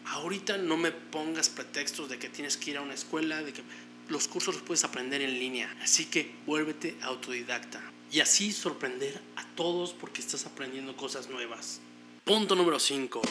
Ahorita 0.06 0.58
no 0.58 0.76
me 0.76 0.90
pongas 0.90 1.48
pretextos 1.48 2.08
de 2.08 2.18
que 2.18 2.28
tienes 2.28 2.56
que 2.56 2.72
ir 2.72 2.76
a 2.76 2.82
una 2.82 2.94
escuela, 2.94 3.42
de 3.42 3.52
que 3.52 3.62
los 4.08 4.28
cursos 4.28 4.54
los 4.54 4.62
puedes 4.62 4.84
aprender 4.84 5.22
en 5.22 5.38
línea. 5.38 5.74
Así 5.82 6.06
que 6.06 6.34
vuélvete 6.46 6.96
autodidacta. 7.02 7.80
Y 8.10 8.20
así 8.20 8.52
sorprender 8.52 9.22
a 9.36 9.46
todos 9.54 9.94
porque 9.94 10.20
estás 10.20 10.44
aprendiendo 10.44 10.96
cosas 10.96 11.30
nuevas. 11.30 11.80
Punto 12.24 12.54
número 12.54 12.78
5. 12.78 13.22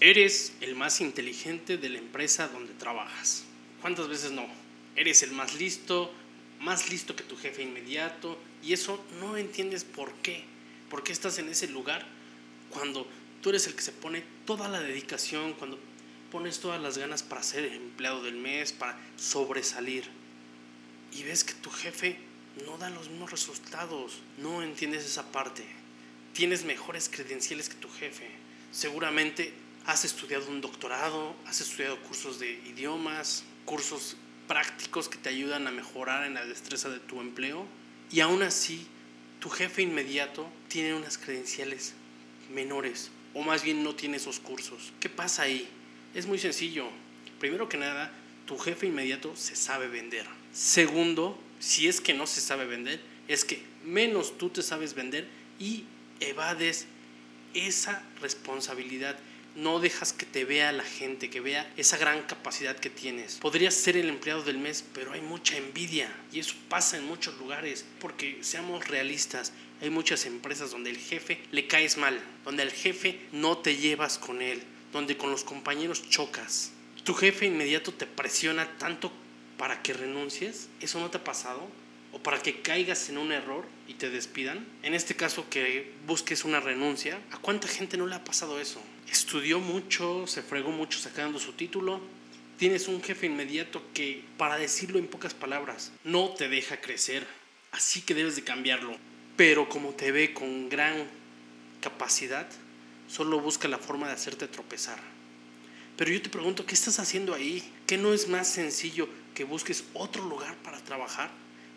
Eres 0.00 0.52
el 0.60 0.76
más 0.76 1.00
inteligente 1.00 1.76
de 1.76 1.88
la 1.88 1.98
empresa 1.98 2.46
donde 2.46 2.72
trabajas. 2.74 3.42
¿Cuántas 3.80 4.06
veces 4.06 4.30
no? 4.30 4.46
Eres 4.94 5.24
el 5.24 5.32
más 5.32 5.56
listo, 5.56 6.12
más 6.60 6.88
listo 6.88 7.16
que 7.16 7.24
tu 7.24 7.36
jefe 7.36 7.62
inmediato, 7.62 8.38
y 8.62 8.74
eso 8.74 9.04
no 9.18 9.36
entiendes 9.36 9.82
por 9.82 10.12
qué. 10.22 10.44
¿Por 10.88 11.02
qué 11.02 11.10
estás 11.10 11.38
en 11.40 11.48
ese 11.48 11.66
lugar 11.66 12.06
cuando 12.70 13.08
tú 13.42 13.48
eres 13.48 13.66
el 13.66 13.74
que 13.74 13.82
se 13.82 13.90
pone 13.90 14.22
toda 14.46 14.68
la 14.68 14.80
dedicación, 14.80 15.54
cuando 15.54 15.80
pones 16.30 16.60
todas 16.60 16.80
las 16.80 16.96
ganas 16.96 17.24
para 17.24 17.42
ser 17.42 17.64
empleado 17.64 18.22
del 18.22 18.36
mes, 18.36 18.72
para 18.72 18.96
sobresalir? 19.16 20.04
Y 21.10 21.24
ves 21.24 21.42
que 21.42 21.54
tu 21.54 21.70
jefe 21.70 22.18
no 22.64 22.78
da 22.78 22.88
los 22.90 23.08
mismos 23.08 23.32
resultados, 23.32 24.20
no 24.38 24.62
entiendes 24.62 25.04
esa 25.04 25.32
parte. 25.32 25.64
Tienes 26.34 26.64
mejores 26.64 27.08
credenciales 27.08 27.68
que 27.68 27.74
tu 27.74 27.90
jefe. 27.90 28.30
Seguramente 28.70 29.52
has 29.88 30.04
estudiado 30.04 30.50
un 30.50 30.60
doctorado, 30.60 31.34
has 31.46 31.62
estudiado 31.62 31.98
cursos 32.02 32.38
de 32.38 32.52
idiomas, 32.66 33.42
cursos 33.64 34.18
prácticos 34.46 35.08
que 35.08 35.16
te 35.16 35.30
ayudan 35.30 35.66
a 35.66 35.70
mejorar 35.70 36.26
en 36.26 36.34
la 36.34 36.44
destreza 36.44 36.90
de 36.90 37.00
tu 37.00 37.22
empleo 37.22 37.64
y 38.12 38.20
aún 38.20 38.42
así 38.42 38.86
tu 39.40 39.48
jefe 39.48 39.80
inmediato 39.80 40.46
tiene 40.68 40.92
unas 40.92 41.16
credenciales 41.16 41.94
menores 42.52 43.10
o 43.32 43.40
más 43.40 43.62
bien 43.62 43.82
no 43.82 43.94
tiene 43.94 44.18
esos 44.18 44.40
cursos. 44.40 44.92
¿Qué 45.00 45.08
pasa 45.08 45.44
ahí? 45.44 45.66
Es 46.14 46.26
muy 46.26 46.38
sencillo. 46.38 46.90
Primero 47.40 47.70
que 47.70 47.78
nada, 47.78 48.12
tu 48.44 48.58
jefe 48.58 48.86
inmediato 48.86 49.36
se 49.36 49.56
sabe 49.56 49.88
vender. 49.88 50.26
Segundo, 50.52 51.38
si 51.60 51.88
es 51.88 52.02
que 52.02 52.12
no 52.12 52.26
se 52.26 52.42
sabe 52.42 52.66
vender, 52.66 53.00
es 53.26 53.42
que 53.42 53.62
menos 53.86 54.36
tú 54.36 54.50
te 54.50 54.62
sabes 54.62 54.92
vender 54.92 55.26
y 55.58 55.84
evades 56.20 56.84
esa 57.54 58.02
responsabilidad 58.20 59.18
no 59.58 59.80
dejas 59.80 60.12
que 60.12 60.24
te 60.24 60.44
vea 60.44 60.70
la 60.70 60.84
gente, 60.84 61.30
que 61.30 61.40
vea 61.40 61.70
esa 61.76 61.96
gran 61.96 62.22
capacidad 62.22 62.76
que 62.76 62.90
tienes. 62.90 63.36
Podrías 63.36 63.74
ser 63.74 63.96
el 63.96 64.08
empleado 64.08 64.42
del 64.42 64.58
mes, 64.58 64.84
pero 64.94 65.12
hay 65.12 65.20
mucha 65.20 65.56
envidia 65.56 66.08
y 66.32 66.38
eso 66.38 66.54
pasa 66.68 66.96
en 66.96 67.06
muchos 67.06 67.36
lugares, 67.38 67.84
porque 67.98 68.38
seamos 68.42 68.86
realistas, 68.86 69.52
hay 69.80 69.90
muchas 69.90 70.26
empresas 70.26 70.70
donde 70.70 70.90
el 70.90 70.98
jefe 70.98 71.40
le 71.50 71.66
caes 71.66 71.96
mal, 71.96 72.20
donde 72.44 72.62
el 72.62 72.70
jefe 72.70 73.18
no 73.32 73.58
te 73.58 73.76
llevas 73.76 74.16
con 74.16 74.42
él, 74.42 74.62
donde 74.92 75.16
con 75.16 75.30
los 75.32 75.42
compañeros 75.42 76.08
chocas. 76.08 76.70
Tu 77.02 77.12
jefe 77.14 77.46
inmediato 77.46 77.92
te 77.92 78.06
presiona 78.06 78.78
tanto 78.78 79.12
para 79.56 79.82
que 79.82 79.92
renuncies. 79.92 80.68
¿Eso 80.80 81.00
no 81.00 81.10
te 81.10 81.18
ha 81.18 81.24
pasado? 81.24 81.68
o 82.12 82.18
para 82.22 82.40
que 82.40 82.62
caigas 82.62 83.10
en 83.10 83.18
un 83.18 83.32
error 83.32 83.66
y 83.86 83.94
te 83.94 84.10
despidan. 84.10 84.66
En 84.82 84.94
este 84.94 85.14
caso 85.14 85.48
que 85.50 85.92
busques 86.06 86.44
una 86.44 86.60
renuncia, 86.60 87.20
¿a 87.32 87.38
cuánta 87.38 87.68
gente 87.68 87.96
no 87.96 88.06
le 88.06 88.14
ha 88.14 88.24
pasado 88.24 88.58
eso? 88.60 88.80
Estudió 89.10 89.60
mucho, 89.60 90.26
se 90.26 90.42
fregó 90.42 90.70
mucho 90.70 90.98
sacando 90.98 91.38
su 91.38 91.52
título. 91.52 92.00
Tienes 92.58 92.88
un 92.88 93.02
jefe 93.02 93.26
inmediato 93.26 93.82
que, 93.94 94.24
para 94.36 94.56
decirlo 94.56 94.98
en 94.98 95.06
pocas 95.06 95.34
palabras, 95.34 95.92
no 96.04 96.30
te 96.30 96.48
deja 96.48 96.80
crecer. 96.80 97.26
Así 97.70 98.02
que 98.02 98.14
debes 98.14 98.36
de 98.36 98.44
cambiarlo. 98.44 98.96
Pero 99.36 99.68
como 99.68 99.90
te 99.90 100.10
ve 100.10 100.34
con 100.34 100.68
gran 100.68 101.06
capacidad, 101.80 102.48
solo 103.08 103.40
busca 103.40 103.68
la 103.68 103.78
forma 103.78 104.08
de 104.08 104.14
hacerte 104.14 104.48
tropezar. 104.48 104.98
Pero 105.96 106.12
yo 106.12 106.22
te 106.22 106.28
pregunto, 106.28 106.64
¿qué 106.64 106.74
estás 106.74 106.98
haciendo 107.00 107.34
ahí? 107.34 107.62
¿Qué 107.86 107.96
no 107.96 108.12
es 108.14 108.28
más 108.28 108.48
sencillo 108.48 109.08
que 109.34 109.44
busques 109.44 109.84
otro 109.94 110.24
lugar 110.24 110.54
para 110.58 110.78
trabajar, 110.78 111.30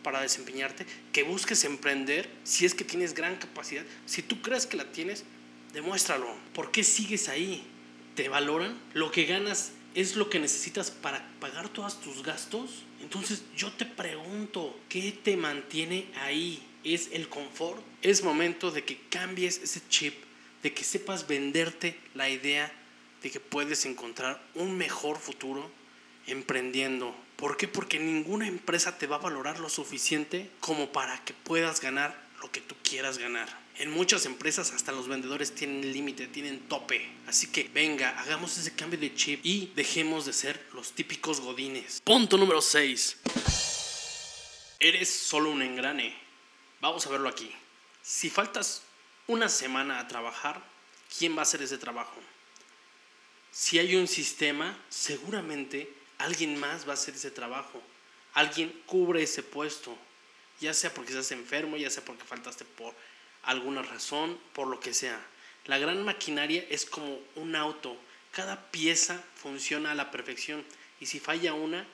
para 0.03 0.21
desempeñarte, 0.21 0.85
que 1.11 1.23
busques 1.23 1.63
emprender 1.63 2.29
si 2.43 2.65
es 2.65 2.75
que 2.75 2.83
tienes 2.83 3.13
gran 3.13 3.35
capacidad? 3.37 3.83
Si 4.05 4.21
tú 4.21 4.41
crees 4.41 4.67
que 4.67 4.77
la 4.77 4.91
tienes, 4.91 5.23
Demuéstralo. 5.73 6.27
¿Por 6.53 6.71
qué 6.71 6.83
sigues 6.83 7.29
ahí? 7.29 7.63
¿Te 8.15 8.29
valoran? 8.29 8.77
¿Lo 8.93 9.11
que 9.11 9.25
ganas 9.25 9.71
es 9.95 10.15
lo 10.15 10.29
que 10.29 10.39
necesitas 10.39 10.91
para 10.91 11.25
pagar 11.39 11.69
todos 11.69 12.01
tus 12.01 12.23
gastos? 12.23 12.83
Entonces 13.01 13.43
yo 13.55 13.71
te 13.71 13.85
pregunto, 13.85 14.77
¿qué 14.89 15.11
te 15.11 15.37
mantiene 15.37 16.07
ahí? 16.21 16.61
¿Es 16.83 17.09
el 17.13 17.29
confort? 17.29 17.81
Es 18.01 18.23
momento 18.23 18.71
de 18.71 18.83
que 18.83 18.99
cambies 19.09 19.59
ese 19.59 19.81
chip, 19.87 20.15
de 20.61 20.73
que 20.73 20.83
sepas 20.83 21.27
venderte 21.27 21.97
la 22.15 22.29
idea 22.29 22.71
de 23.23 23.31
que 23.31 23.39
puedes 23.39 23.85
encontrar 23.85 24.41
un 24.55 24.77
mejor 24.77 25.19
futuro 25.19 25.69
emprendiendo. 26.27 27.15
¿Por 27.35 27.57
qué? 27.57 27.67
Porque 27.67 27.99
ninguna 27.99 28.47
empresa 28.47 28.97
te 28.97 29.07
va 29.07 29.17
a 29.17 29.19
valorar 29.19 29.59
lo 29.59 29.69
suficiente 29.69 30.49
como 30.59 30.91
para 30.91 31.23
que 31.23 31.33
puedas 31.33 31.81
ganar 31.81 32.20
lo 32.41 32.51
que 32.51 32.61
tú 32.61 32.75
quieras 32.83 33.17
ganar. 33.17 33.47
En 33.77 33.91
muchas 33.91 34.25
empresas 34.25 34.71
hasta 34.71 34.91
los 34.91 35.07
vendedores 35.07 35.53
tienen 35.53 35.93
límite, 35.93 36.27
tienen 36.27 36.59
tope. 36.67 37.09
Así 37.27 37.47
que 37.47 37.69
venga, 37.73 38.19
hagamos 38.19 38.57
ese 38.57 38.75
cambio 38.75 38.99
de 38.99 39.13
chip 39.13 39.39
y 39.43 39.71
dejemos 39.75 40.25
de 40.25 40.33
ser 40.33 40.67
los 40.73 40.91
típicos 40.91 41.39
godines. 41.39 42.01
Punto 42.03 42.37
número 42.37 42.61
6. 42.61 43.17
Eres 44.79 45.09
solo 45.09 45.51
un 45.51 45.61
engrane. 45.61 46.15
Vamos 46.81 47.05
a 47.05 47.09
verlo 47.09 47.29
aquí. 47.29 47.51
Si 48.01 48.29
faltas 48.29 48.81
una 49.27 49.47
semana 49.47 49.99
a 49.99 50.07
trabajar, 50.07 50.61
¿quién 51.17 51.35
va 51.35 51.39
a 51.39 51.43
hacer 51.43 51.61
ese 51.61 51.77
trabajo? 51.77 52.19
Si 53.51 53.77
hay 53.77 53.95
un 53.95 54.07
sistema, 54.07 54.77
seguramente 54.89 55.93
alguien 56.17 56.59
más 56.59 56.87
va 56.87 56.91
a 56.91 56.93
hacer 56.95 57.15
ese 57.15 57.29
trabajo. 57.29 57.81
Alguien 58.33 58.81
cubre 58.85 59.23
ese 59.23 59.43
puesto. 59.43 59.95
Ya 60.61 60.73
sea 60.73 60.93
porque 60.93 61.11
estás 61.11 61.31
enfermo, 61.31 61.75
ya 61.75 61.89
sea 61.89 62.05
porque 62.05 62.23
faltaste 62.23 62.63
por 62.63 62.93
alguna 63.43 63.81
razón, 63.81 64.39
por 64.53 64.67
lo 64.67 64.79
que 64.79 64.93
sea. 64.93 65.19
La 65.65 65.77
gran 65.77 66.03
maquinaria 66.03 66.65
es 66.69 66.85
como 66.85 67.19
un 67.35 67.55
auto. 67.55 67.97
Cada 68.31 68.71
pieza 68.71 69.23
funciona 69.35 69.91
a 69.91 69.95
la 69.95 70.11
perfección 70.11 70.63
y 70.99 71.07
si 71.07 71.19
falla 71.19 71.53
una, 71.53 71.85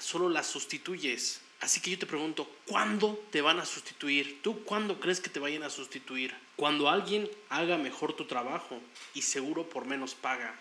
solo 0.00 0.28
la 0.28 0.42
sustituyes. 0.42 1.40
Así 1.60 1.80
que 1.80 1.90
yo 1.90 1.98
te 1.98 2.06
pregunto, 2.06 2.50
¿cuándo 2.66 3.22
te 3.30 3.42
van 3.42 3.58
a 3.58 3.66
sustituir? 3.66 4.40
¿Tú 4.42 4.64
cuándo 4.64 5.00
crees 5.00 5.20
que 5.20 5.28
te 5.28 5.40
vayan 5.40 5.62
a 5.62 5.70
sustituir? 5.70 6.34
Cuando 6.56 6.88
alguien 6.88 7.30
haga 7.50 7.76
mejor 7.76 8.14
tu 8.14 8.26
trabajo 8.26 8.80
y 9.12 9.22
seguro 9.22 9.68
por 9.68 9.84
menos 9.86 10.14
paga. 10.14 10.54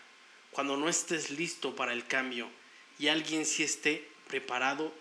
Cuando 0.52 0.76
no 0.76 0.90
estés 0.90 1.32
listo 1.32 1.76
para 1.76 1.94
el 1.94 2.06
cambio 2.06 2.50
y 2.98 3.08
alguien 3.08 3.46
sí 3.46 3.64
esté 3.64 4.10
preparado 4.28 4.94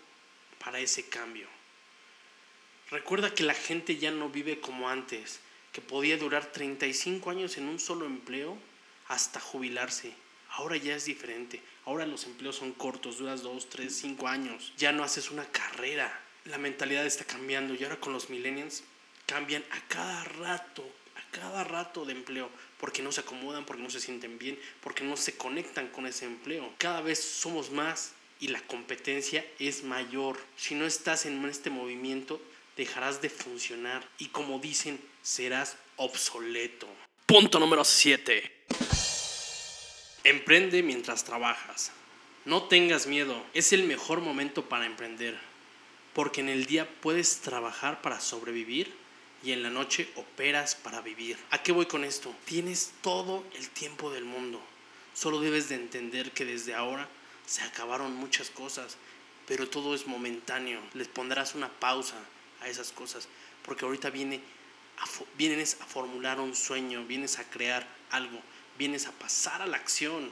para 0.63 0.79
ese 0.79 1.09
cambio. 1.09 1.58
Recuerda 2.91 3.35
que 3.35 3.43
la 3.43 3.53
gente 3.53 3.97
ya 3.97 4.09
no 4.09 4.29
vive 4.29 4.59
como 4.59 4.89
antes, 4.89 5.41
que 5.71 5.81
podía 5.81 6.17
durar 6.17 6.51
35 6.51 7.29
años 7.29 7.57
en 7.57 7.67
un 7.67 7.79
solo 7.79 8.07
empleo 8.07 8.57
hasta 9.07 9.39
jubilarse. 9.39 10.11
Ahora 10.49 10.75
ya 10.77 10.95
es 10.95 11.05
diferente. 11.05 11.61
Ahora 11.85 12.07
los 12.07 12.25
empleos 12.25 12.55
son 12.55 12.71
cortos, 12.71 13.19
duras 13.19 13.43
2, 13.43 13.69
3, 13.69 13.95
5 13.95 14.27
años. 14.27 14.73
Ya 14.77 14.91
no 14.91 15.03
haces 15.03 15.29
una 15.29 15.45
carrera. 15.45 16.19
La 16.45 16.57
mentalidad 16.57 17.05
está 17.05 17.25
cambiando 17.25 17.75
y 17.75 17.83
ahora 17.83 17.99
con 17.99 18.11
los 18.11 18.31
millennials 18.31 18.83
cambian 19.27 19.63
a 19.69 19.87
cada 19.87 20.23
rato, 20.23 20.83
a 21.15 21.31
cada 21.31 21.63
rato 21.63 22.05
de 22.05 22.13
empleo, 22.13 22.49
porque 22.79 23.03
no 23.03 23.11
se 23.11 23.21
acomodan, 23.21 23.65
porque 23.65 23.83
no 23.83 23.91
se 23.91 23.99
sienten 23.99 24.39
bien, 24.39 24.59
porque 24.81 25.03
no 25.03 25.15
se 25.15 25.37
conectan 25.37 25.89
con 25.89 26.07
ese 26.07 26.25
empleo. 26.25 26.73
Cada 26.79 27.01
vez 27.01 27.23
somos 27.23 27.69
más 27.69 28.13
y 28.39 28.47
la 28.47 28.61
competencia 28.61 29.45
es 29.59 29.83
mayor. 29.83 30.39
Si 30.57 30.73
no 30.73 30.85
estás 30.85 31.27
en 31.27 31.45
este 31.45 31.69
movimiento, 31.69 32.41
dejarás 32.79 33.21
de 33.21 33.29
funcionar 33.29 34.07
y 34.19 34.27
como 34.27 34.57
dicen, 34.57 35.01
serás 35.21 35.75
obsoleto. 35.97 36.87
Punto 37.25 37.59
número 37.59 37.83
7. 37.83 38.65
Emprende 40.23 40.81
mientras 40.81 41.25
trabajas. 41.25 41.91
No 42.45 42.63
tengas 42.63 43.05
miedo, 43.05 43.45
es 43.53 43.73
el 43.73 43.83
mejor 43.83 44.21
momento 44.21 44.69
para 44.69 44.85
emprender, 44.85 45.37
porque 46.13 46.39
en 46.39 46.47
el 46.47 46.67
día 46.67 46.89
puedes 47.01 47.41
trabajar 47.41 48.01
para 48.01 48.21
sobrevivir 48.21 48.93
y 49.43 49.51
en 49.51 49.61
la 49.61 49.69
noche 49.69 50.09
operas 50.15 50.75
para 50.75 51.01
vivir. 51.01 51.37
¿A 51.51 51.61
qué 51.61 51.73
voy 51.73 51.85
con 51.85 52.05
esto? 52.05 52.33
Tienes 52.45 52.93
todo 53.01 53.43
el 53.57 53.69
tiempo 53.71 54.09
del 54.09 54.23
mundo. 54.23 54.61
Solo 55.13 55.41
debes 55.41 55.67
de 55.67 55.75
entender 55.75 56.31
que 56.31 56.45
desde 56.45 56.75
ahora 56.75 57.09
se 57.45 57.61
acabaron 57.61 58.15
muchas 58.15 58.49
cosas, 58.49 58.95
pero 59.47 59.69
todo 59.69 59.93
es 59.93 60.07
momentáneo. 60.07 60.79
Les 60.93 61.09
pondrás 61.09 61.55
una 61.55 61.67
pausa, 61.67 62.15
a 62.61 62.67
esas 62.67 62.91
cosas, 62.91 63.27
porque 63.63 63.85
ahorita 63.85 64.09
viene 64.09 64.41
a, 64.97 65.05
vienes 65.37 65.77
a 65.81 65.85
formular 65.85 66.39
un 66.39 66.55
sueño, 66.55 67.05
vienes 67.05 67.39
a 67.39 67.49
crear 67.49 67.87
algo, 68.11 68.39
vienes 68.77 69.07
a 69.07 69.11
pasar 69.11 69.61
a 69.61 69.67
la 69.67 69.77
acción 69.77 70.31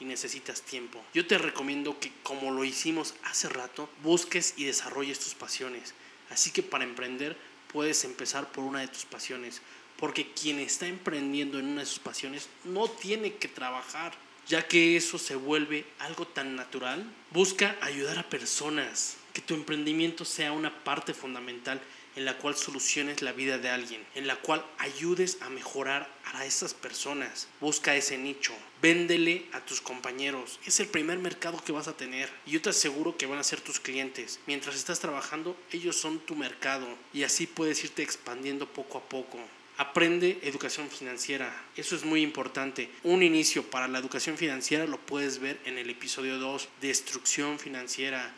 y 0.00 0.04
necesitas 0.04 0.62
tiempo. 0.62 1.02
Yo 1.14 1.26
te 1.26 1.38
recomiendo 1.38 1.98
que 1.98 2.12
como 2.22 2.50
lo 2.50 2.64
hicimos 2.64 3.14
hace 3.24 3.48
rato, 3.48 3.88
busques 4.02 4.54
y 4.56 4.64
desarrolles 4.64 5.18
tus 5.18 5.34
pasiones. 5.34 5.94
Así 6.30 6.50
que 6.50 6.62
para 6.62 6.84
emprender 6.84 7.36
puedes 7.72 8.04
empezar 8.04 8.50
por 8.52 8.64
una 8.64 8.80
de 8.80 8.88
tus 8.88 9.04
pasiones, 9.04 9.60
porque 9.98 10.30
quien 10.32 10.58
está 10.58 10.86
emprendiendo 10.86 11.58
en 11.58 11.66
una 11.66 11.80
de 11.80 11.86
sus 11.86 11.98
pasiones 11.98 12.48
no 12.64 12.88
tiene 12.88 13.34
que 13.34 13.48
trabajar, 13.48 14.12
ya 14.46 14.66
que 14.66 14.96
eso 14.96 15.18
se 15.18 15.34
vuelve 15.34 15.84
algo 15.98 16.26
tan 16.26 16.56
natural. 16.56 17.04
Busca 17.30 17.76
ayudar 17.80 18.18
a 18.18 18.28
personas, 18.28 19.16
que 19.38 19.42
tu 19.42 19.54
emprendimiento 19.54 20.24
sea 20.24 20.50
una 20.50 20.82
parte 20.82 21.14
fundamental 21.14 21.80
en 22.16 22.24
la 22.24 22.36
cual 22.38 22.56
soluciones 22.56 23.22
la 23.22 23.30
vida 23.30 23.56
de 23.56 23.68
alguien, 23.68 24.04
en 24.16 24.26
la 24.26 24.34
cual 24.34 24.66
ayudes 24.78 25.38
a 25.42 25.48
mejorar 25.48 26.12
a 26.24 26.44
esas 26.44 26.74
personas. 26.74 27.46
Busca 27.60 27.94
ese 27.94 28.18
nicho, 28.18 28.52
véndele 28.82 29.46
a 29.52 29.60
tus 29.60 29.80
compañeros. 29.80 30.58
Es 30.66 30.80
el 30.80 30.88
primer 30.88 31.20
mercado 31.20 31.62
que 31.64 31.70
vas 31.70 31.86
a 31.86 31.96
tener 31.96 32.28
y 32.46 32.50
yo 32.50 32.60
te 32.60 32.70
aseguro 32.70 33.16
que 33.16 33.26
van 33.26 33.38
a 33.38 33.44
ser 33.44 33.60
tus 33.60 33.78
clientes. 33.78 34.40
Mientras 34.48 34.74
estás 34.74 34.98
trabajando, 34.98 35.56
ellos 35.70 35.94
son 35.94 36.18
tu 36.18 36.34
mercado 36.34 36.88
y 37.14 37.22
así 37.22 37.46
puedes 37.46 37.84
irte 37.84 38.02
expandiendo 38.02 38.66
poco 38.66 38.98
a 38.98 39.08
poco. 39.08 39.38
Aprende 39.76 40.40
educación 40.42 40.90
financiera. 40.90 41.54
Eso 41.76 41.94
es 41.94 42.04
muy 42.04 42.22
importante. 42.22 42.90
Un 43.04 43.22
inicio 43.22 43.62
para 43.70 43.86
la 43.86 44.00
educación 44.00 44.36
financiera 44.36 44.84
lo 44.86 44.98
puedes 44.98 45.38
ver 45.38 45.60
en 45.64 45.78
el 45.78 45.90
episodio 45.90 46.40
2, 46.40 46.68
Destrucción 46.80 47.60
financiera. 47.60 48.34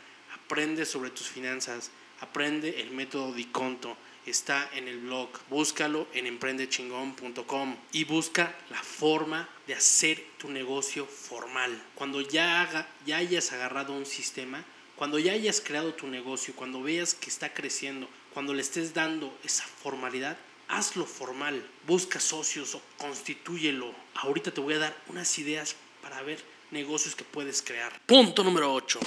Aprende 0.50 0.84
sobre 0.84 1.10
tus 1.10 1.28
finanzas. 1.28 1.92
Aprende 2.18 2.80
el 2.80 2.90
método 2.90 3.32
Diconto. 3.32 3.96
Está 4.26 4.68
en 4.74 4.88
el 4.88 4.98
blog. 4.98 5.28
Búscalo 5.48 6.08
en 6.12 6.26
emprendechingón.com 6.26 7.76
y 7.92 8.02
busca 8.02 8.52
la 8.68 8.82
forma 8.82 9.48
de 9.68 9.74
hacer 9.74 10.20
tu 10.38 10.50
negocio 10.50 11.06
formal. 11.06 11.80
Cuando 11.94 12.20
ya, 12.20 12.62
haga, 12.62 12.88
ya 13.06 13.18
hayas 13.18 13.52
agarrado 13.52 13.92
un 13.92 14.04
sistema, 14.04 14.64
cuando 14.96 15.20
ya 15.20 15.34
hayas 15.34 15.60
creado 15.60 15.94
tu 15.94 16.08
negocio, 16.08 16.52
cuando 16.56 16.82
veas 16.82 17.14
que 17.14 17.30
está 17.30 17.54
creciendo, 17.54 18.08
cuando 18.34 18.52
le 18.52 18.62
estés 18.62 18.92
dando 18.92 19.32
esa 19.44 19.62
formalidad, 19.62 20.36
hazlo 20.66 21.06
formal, 21.06 21.64
busca 21.86 22.18
socios 22.18 22.74
o 22.74 22.82
constitúyelo. 22.98 23.94
Ahorita 24.14 24.50
te 24.50 24.60
voy 24.60 24.74
a 24.74 24.78
dar 24.78 24.96
unas 25.06 25.38
ideas 25.38 25.76
para 26.02 26.20
ver 26.22 26.42
negocios 26.72 27.14
que 27.14 27.22
puedes 27.22 27.62
crear. 27.62 28.00
Punto 28.04 28.42
número 28.42 28.74
8. 28.74 28.98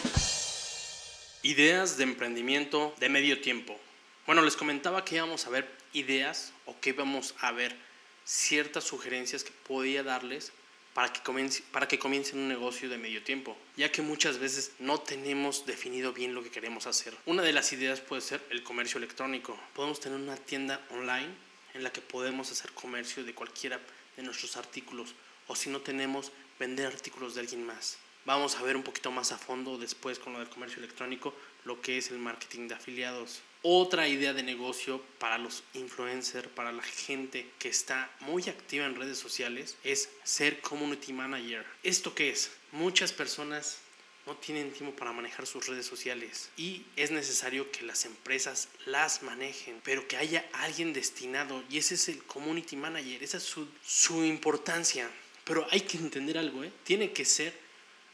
Ideas 1.46 1.98
de 1.98 2.06
emprendimiento 2.06 2.96
de 3.02 3.10
medio 3.10 3.42
tiempo. 3.42 3.78
Bueno, 4.26 4.42
les 4.44 4.56
comentaba 4.56 5.04
que 5.04 5.16
íbamos 5.16 5.46
a 5.46 5.50
ver 5.50 5.70
ideas 5.92 6.54
o 6.66 6.80
que 6.80 6.92
íbamos 6.92 7.36
a 7.38 7.52
ver 7.52 7.76
ciertas 8.24 8.86
sugerencias 8.86 9.44
que 9.44 9.52
podía 9.68 10.04
darles 10.04 10.54
para 10.94 11.12
que, 11.12 11.20
comience, 11.22 11.62
para 11.74 11.90
que 11.90 12.00
comiencen 12.00 12.40
un 12.40 12.48
negocio 12.48 12.88
de 12.88 12.98
medio 12.98 13.24
tiempo, 13.24 13.58
ya 13.76 13.92
que 13.92 14.02
muchas 14.02 14.38
veces 14.38 14.72
no 14.80 15.02
tenemos 15.02 15.66
definido 15.66 16.14
bien 16.14 16.34
lo 16.34 16.44
que 16.44 16.50
queremos 16.50 16.88
hacer. 16.88 17.14
Una 17.26 17.42
de 17.42 17.52
las 17.52 17.74
ideas 17.74 18.00
puede 18.00 18.22
ser 18.22 18.42
el 18.50 18.64
comercio 18.64 18.98
electrónico. 19.00 19.60
Podemos 19.76 20.00
tener 20.00 20.18
una 20.18 20.38
tienda 20.38 20.80
online 20.92 21.28
en 21.74 21.84
la 21.84 21.92
que 21.92 22.00
podemos 22.00 22.54
hacer 22.54 22.72
comercio 22.72 23.26
de 23.26 23.36
cualquiera 23.36 23.82
de 24.16 24.24
nuestros 24.24 24.56
artículos 24.56 25.14
o 25.48 25.58
si 25.58 25.70
no 25.70 25.82
tenemos, 25.82 26.32
vender 26.58 26.88
artículos 26.88 27.36
de 27.36 27.42
alguien 27.42 27.66
más. 27.66 27.98
Vamos 28.26 28.56
a 28.56 28.64
ver 28.64 28.78
un 28.78 28.84
poquito 28.84 29.12
más 29.12 29.34
a 29.34 29.38
fondo 29.38 29.78
después 29.78 30.18
con 30.18 30.34
lo 30.34 30.40
del 30.40 30.50
comercio 30.50 30.80
electrónico 30.80 31.34
lo 31.66 31.82
que 31.82 31.98
es 31.98 32.10
el 32.10 32.20
marketing 32.20 32.68
de 32.68 32.76
afiliados. 32.76 33.42
Otra 33.62 34.08
idea 34.08 34.34
de 34.34 34.44
negocio 34.44 35.02
para 35.20 35.38
los 35.38 35.64
influencers, 35.74 36.48
para 36.50 36.72
la 36.72 36.84
gente 36.84 37.50
que 37.60 37.70
está 37.70 38.10
muy 38.22 38.44
activa 38.50 38.86
en 38.86 38.96
redes 38.96 39.18
sociales, 39.18 39.78
es 39.84 40.10
ser 40.24 40.62
community 40.62 41.14
manager. 41.14 41.66
¿Esto 41.84 42.14
qué 42.14 42.30
es? 42.30 42.52
Muchas 42.72 43.14
personas 43.14 43.80
no 44.26 44.36
tienen 44.38 44.72
tiempo 44.72 44.96
para 44.96 45.12
manejar 45.12 45.46
sus 45.46 45.68
redes 45.68 45.86
sociales 45.86 46.50
y 46.56 46.86
es 46.96 47.12
necesario 47.12 47.72
que 47.72 47.84
las 47.84 48.06
empresas 48.06 48.70
las 48.86 49.22
manejen, 49.24 49.82
pero 49.84 50.08
que 50.08 50.18
haya 50.18 50.46
alguien 50.54 50.94
destinado 50.94 51.62
y 51.70 51.78
ese 51.78 51.96
es 51.96 52.08
el 52.08 52.24
community 52.24 52.78
manager, 52.78 53.22
esa 53.22 53.38
es 53.38 53.44
su, 53.44 53.68
su 53.86 54.24
importancia. 54.24 55.10
Pero 55.44 55.68
hay 55.72 55.82
que 55.82 55.98
entender 55.98 56.38
algo, 56.38 56.64
¿eh? 56.64 56.72
tiene 56.86 57.12
que 57.12 57.26
ser 57.26 57.63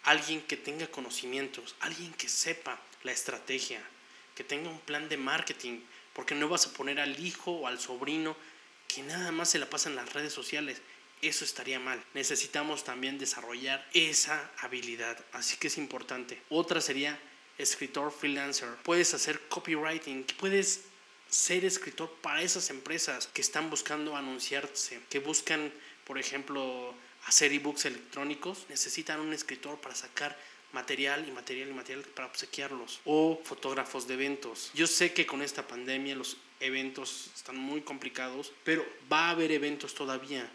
alguien 0.10 0.42
que 0.42 0.58
tenga 0.58 0.88
conocimientos, 0.88 1.76
alguien 1.82 2.14
que 2.14 2.30
sepa 2.30 2.80
la 3.04 3.12
estrategia, 3.12 3.82
que 4.36 4.44
tenga 4.44 4.70
un 4.70 4.80
plan 4.80 5.08
de 5.08 5.18
marketing, 5.18 5.82
porque 6.14 6.36
no 6.36 6.50
vas 6.50 6.66
a 6.66 6.74
poner 6.74 7.00
al 7.00 7.20
hijo 7.20 7.52
o 7.52 7.68
al 7.68 7.80
sobrino 7.80 8.36
que 8.88 9.04
nada 9.04 9.32
más 9.32 9.52
se 9.52 9.60
la 9.60 9.70
pasa 9.70 9.90
en 9.90 9.96
las 9.96 10.12
redes 10.14 10.34
sociales 10.34 10.82
eso 11.22 11.44
estaría 11.44 11.80
mal. 11.80 12.02
Necesitamos 12.14 12.84
también 12.84 13.18
desarrollar 13.18 13.86
esa 13.94 14.50
habilidad, 14.60 15.18
así 15.34 15.58
que 15.58 15.68
es 15.68 15.78
importante. 15.78 16.42
Otra 16.50 16.82
sería 16.82 17.20
escritor 17.58 18.12
freelancer. 18.12 18.70
Puedes 18.84 19.14
hacer 19.14 19.40
copywriting, 19.50 20.26
puedes 20.38 20.86
ser 21.30 21.66
escritor 21.66 22.12
para 22.22 22.42
esas 22.42 22.70
empresas 22.70 23.28
que 23.28 23.42
están 23.42 23.70
buscando 23.70 24.16
anunciarse, 24.16 25.02
que 25.10 25.20
buscan, 25.20 25.72
por 26.06 26.18
ejemplo, 26.18 26.96
hacer 27.30 27.54
ebooks 27.54 27.86
electrónicos, 27.86 28.66
necesitan 28.70 29.20
un 29.20 29.34
escritor 29.34 29.80
para 29.80 29.96
sacar 29.96 30.36
material 30.74 31.28
y 31.28 31.32
material 31.32 31.70
y 31.70 31.74
material 31.74 32.04
para 32.04 32.28
obsequiarlos 32.28 33.02
o 33.06 33.40
fotógrafos 33.44 34.08
de 34.08 34.16
eventos. 34.16 34.72
Yo 34.74 34.88
sé 34.88 35.14
que 35.14 35.26
con 35.28 35.42
esta 35.42 35.68
pandemia 35.68 36.16
los 36.16 36.38
eventos 36.60 37.30
están 37.36 37.56
muy 37.56 37.82
complicados, 37.82 38.52
pero 38.64 38.86
va 39.12 39.28
a 39.28 39.30
haber 39.32 39.52
eventos 39.52 39.94
todavía 39.94 40.50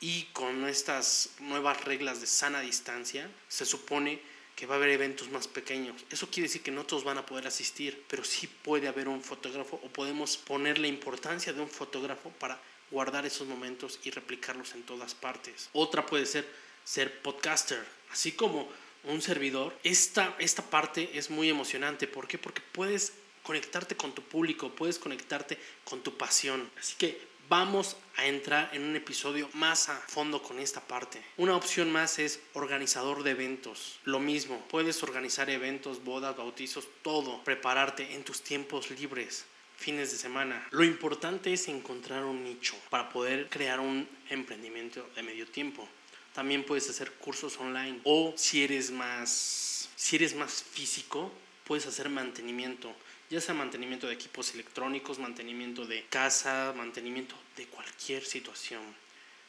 y 0.00 0.24
con 0.32 0.66
estas 0.66 1.30
nuevas 1.40 1.84
reglas 1.84 2.20
de 2.20 2.26
sana 2.26 2.60
distancia 2.60 3.30
se 3.48 3.64
supone 3.64 4.20
que 4.56 4.66
va 4.66 4.74
a 4.74 4.76
haber 4.76 4.90
eventos 4.90 5.30
más 5.30 5.48
pequeños. 5.48 6.04
Eso 6.10 6.28
quiere 6.28 6.48
decir 6.48 6.62
que 6.62 6.70
no 6.70 6.84
todos 6.84 7.02
van 7.02 7.16
a 7.16 7.24
poder 7.24 7.46
asistir, 7.46 8.04
pero 8.08 8.24
sí 8.24 8.46
puede 8.46 8.88
haber 8.88 9.08
un 9.08 9.22
fotógrafo 9.22 9.80
o 9.82 9.88
podemos 9.88 10.36
poner 10.36 10.78
la 10.78 10.86
importancia 10.86 11.54
de 11.54 11.62
un 11.62 11.68
fotógrafo 11.68 12.28
para 12.38 12.60
guardar 12.90 13.26
esos 13.26 13.46
momentos 13.46 13.98
y 14.04 14.10
replicarlos 14.10 14.74
en 14.74 14.82
todas 14.82 15.14
partes. 15.14 15.68
Otra 15.72 16.06
puede 16.06 16.26
ser 16.26 16.46
ser 16.84 17.22
podcaster, 17.22 17.84
así 18.10 18.32
como 18.32 18.68
un 19.04 19.22
servidor. 19.22 19.76
Esta, 19.82 20.34
esta 20.38 20.62
parte 20.68 21.10
es 21.14 21.30
muy 21.30 21.48
emocionante. 21.48 22.06
¿Por 22.06 22.26
qué? 22.26 22.38
Porque 22.38 22.62
puedes 22.72 23.12
conectarte 23.42 23.96
con 23.96 24.12
tu 24.12 24.22
público, 24.22 24.70
puedes 24.70 24.98
conectarte 24.98 25.58
con 25.84 26.02
tu 26.02 26.16
pasión. 26.16 26.70
Así 26.78 26.96
que 26.98 27.30
vamos 27.48 27.96
a 28.16 28.26
entrar 28.26 28.70
en 28.72 28.82
un 28.82 28.96
episodio 28.96 29.48
más 29.54 29.88
a 29.88 29.96
fondo 29.96 30.42
con 30.42 30.58
esta 30.58 30.80
parte. 30.80 31.22
Una 31.36 31.56
opción 31.56 31.90
más 31.90 32.18
es 32.18 32.40
organizador 32.54 33.22
de 33.22 33.32
eventos. 33.32 33.98
Lo 34.04 34.20
mismo, 34.20 34.64
puedes 34.68 35.02
organizar 35.02 35.48
eventos, 35.48 36.04
bodas, 36.04 36.36
bautizos, 36.36 36.86
todo, 37.02 37.42
prepararte 37.44 38.14
en 38.14 38.24
tus 38.24 38.42
tiempos 38.42 38.90
libres 38.90 39.46
fines 39.80 40.12
de 40.12 40.18
semana. 40.18 40.68
Lo 40.70 40.84
importante 40.84 41.52
es 41.52 41.66
encontrar 41.68 42.24
un 42.24 42.44
nicho 42.44 42.76
para 42.90 43.08
poder 43.08 43.48
crear 43.48 43.80
un 43.80 44.06
emprendimiento 44.28 45.08
de 45.16 45.22
medio 45.22 45.46
tiempo. 45.46 45.88
También 46.34 46.64
puedes 46.64 46.88
hacer 46.90 47.10
cursos 47.12 47.58
online 47.58 47.98
o 48.04 48.34
si 48.36 48.62
eres 48.62 48.90
más 48.90 49.88
si 49.96 50.16
eres 50.16 50.34
más 50.34 50.62
físico, 50.62 51.32
puedes 51.64 51.86
hacer 51.86 52.08
mantenimiento 52.08 52.94
ya 53.30 53.40
sea 53.40 53.54
mantenimiento 53.54 54.08
de 54.08 54.14
equipos 54.14 54.52
electrónicos, 54.54 55.20
mantenimiento 55.20 55.86
de 55.86 56.04
casa, 56.06 56.74
mantenimiento 56.76 57.36
de 57.56 57.66
cualquier 57.66 58.24
situación. 58.24 58.82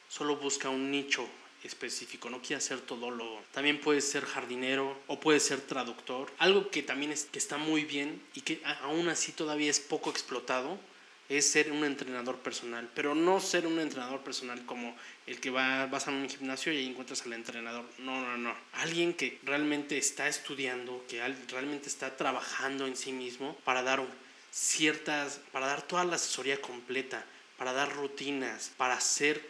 Solo 0.07 0.35
busca 0.35 0.69
un 0.69 0.91
nicho 0.91 1.27
específico, 1.67 2.30
no 2.30 2.41
quiere 2.41 2.56
hacer 2.56 2.82
todólogo. 2.82 3.41
También 3.52 3.80
puede 3.80 4.02
ser 4.02 4.26
jardinero 4.26 4.97
o 5.08 5.19
puede 5.19 5.39
ser 5.39 5.62
traductor. 5.62 6.32
Algo 6.38 6.69
que 6.69 6.84
también 6.84 7.12
es, 7.12 7.26
que 7.26 7.39
está 7.39 7.58
muy 7.58 7.86
bien 7.86 8.21
y 8.34 8.41
que 8.41 8.62
aún 8.82 9.10
así 9.10 9.32
todavía 9.32 9.69
es 9.69 9.80
poco 9.80 10.10
explotado 10.10 10.80
es 11.32 11.50
ser 11.50 11.71
un 11.71 11.86
entrenador 11.86 12.39
personal, 12.39 12.89
pero 12.93 13.15
no 13.15 13.39
ser 13.39 13.65
un 13.65 13.80
entrenador 13.80 14.19
personal 14.19 14.65
como 14.65 14.93
el 15.26 15.39
que 15.39 15.50
va, 15.50 15.86
vas 15.86 16.10
a 16.10 16.12
un 16.12 16.28
gimnasio 16.28 16.74
y 16.74 16.78
ahí 16.78 16.88
encuentras 16.88 17.26
al 17.26 17.32
entrenador. 17.32 17.86
No, 18.00 18.19
no, 18.19 18.36
no. 18.36 18.54
Alguien 18.74 19.13
que 19.13 19.39
realmente 19.43 19.97
está 19.97 20.28
estudiando, 20.28 21.06
que 21.08 21.26
realmente 21.47 21.88
está 21.88 22.17
trabajando 22.17 22.86
en 22.86 22.97
sí 22.97 23.13
mismo 23.13 23.56
para 23.63 23.82
dar 23.82 24.04
ciertas, 24.52 25.39
para 25.54 25.67
dar 25.67 25.84
toda 25.84 26.04
la 26.04 26.15
asesoría 26.15 26.60
completa, 26.60 27.24
para 27.58 27.71
dar 27.71 27.95
rutinas, 27.95 28.74
para 28.76 28.95
hacer 28.95 29.41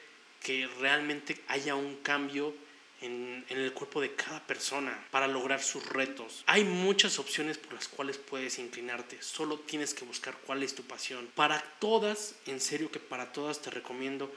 que 0.41 0.67
realmente 0.79 1.37
haya 1.47 1.75
un 1.75 1.97
cambio 1.97 2.53
en, 3.01 3.45
el 3.49 3.73
cuerpo 3.73 4.01
de 4.01 4.13
cada 4.15 4.45
persona 4.45 5.07
para 5.11 5.27
lograr 5.27 5.61
sus 5.61 5.85
retos. 5.87 6.43
Hay 6.47 6.63
muchas 6.63 7.19
opciones 7.19 7.57
por 7.57 7.73
las 7.73 7.87
cuales 7.87 8.17
puedes 8.17 8.59
inclinarte, 8.59 9.21
solo 9.21 9.59
tienes 9.59 9.93
que 9.93 10.05
buscar 10.05 10.37
cuál 10.45 10.63
es 10.63 10.75
tu 10.75 10.83
pasión. 10.83 11.27
Para 11.35 11.61
todas, 11.79 12.35
en 12.45 12.59
serio 12.59 12.91
que 12.91 12.99
para 12.99 13.31
todas 13.31 13.61
te 13.61 13.69
recomiendo 13.69 14.31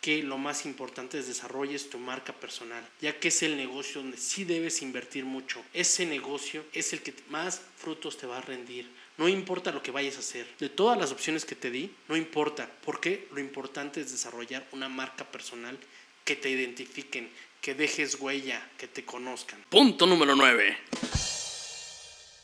que 0.00 0.22
lo 0.22 0.38
más 0.38 0.66
importante 0.66 1.18
es 1.18 1.26
desarrolles 1.26 1.90
tu 1.90 1.98
marca 1.98 2.32
personal, 2.32 2.86
ya 3.00 3.18
que 3.18 3.28
es 3.28 3.42
el 3.42 3.56
negocio 3.56 4.00
donde 4.00 4.18
sí 4.18 4.44
debes 4.44 4.82
invertir 4.82 5.24
mucho. 5.24 5.64
Ese 5.72 6.06
negocio 6.06 6.64
es 6.72 6.92
el 6.92 7.02
que 7.02 7.14
más 7.28 7.60
frutos 7.76 8.16
te 8.16 8.26
va 8.26 8.38
a 8.38 8.42
rendir. 8.42 8.88
No 9.18 9.28
importa 9.28 9.72
lo 9.72 9.82
que 9.82 9.90
vayas 9.90 10.16
a 10.16 10.20
hacer. 10.20 10.46
De 10.58 10.68
todas 10.68 10.98
las 10.98 11.10
opciones 11.10 11.44
que 11.44 11.54
te 11.54 11.70
di, 11.70 11.90
no 12.08 12.16
importa, 12.16 12.70
porque 12.84 13.28
lo 13.32 13.40
importante 13.40 14.00
es 14.00 14.12
desarrollar 14.12 14.66
una 14.72 14.88
marca 14.88 15.24
personal 15.24 15.78
que 16.24 16.36
te 16.36 16.50
identifiquen, 16.50 17.30
que 17.62 17.74
dejes 17.74 18.16
huella, 18.20 18.68
que 18.76 18.88
te 18.88 19.04
conozcan. 19.04 19.64
Punto 19.70 20.06
número 20.06 20.36
9. 20.36 20.76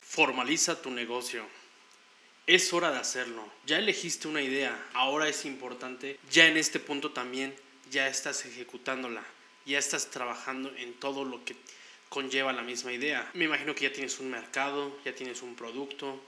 Formaliza 0.03 0.81
tu 0.81 0.91
negocio. 0.91 1.45
Es 2.47 2.73
hora 2.73 2.91
de 2.91 2.99
hacerlo. 2.99 3.47
Ya 3.67 3.79
elegiste 3.79 4.27
una 4.27 4.43
idea, 4.43 4.89
ahora 4.95 5.29
es 5.29 5.45
importante, 5.45 6.19
ya 6.31 6.47
en 6.49 6.57
este 6.57 6.81
punto 6.81 7.13
también, 7.13 7.55
ya 7.91 8.09
estás 8.09 8.45
ejecutándola, 8.47 9.23
ya 9.67 9.79
estás 9.79 10.11
trabajando 10.11 10.75
en 10.77 10.95
todo 10.95 11.25
lo 11.25 11.45
que 11.45 11.55
conlleva 12.09 12.53
la 12.53 12.63
misma 12.63 12.93
idea. 12.93 13.31
Me 13.35 13.45
imagino 13.45 13.75
que 13.75 13.85
ya 13.85 13.93
tienes 13.93 14.19
un 14.19 14.31
mercado, 14.31 14.99
ya 15.05 15.15
tienes 15.15 15.43
un 15.43 15.55
producto, 15.55 16.21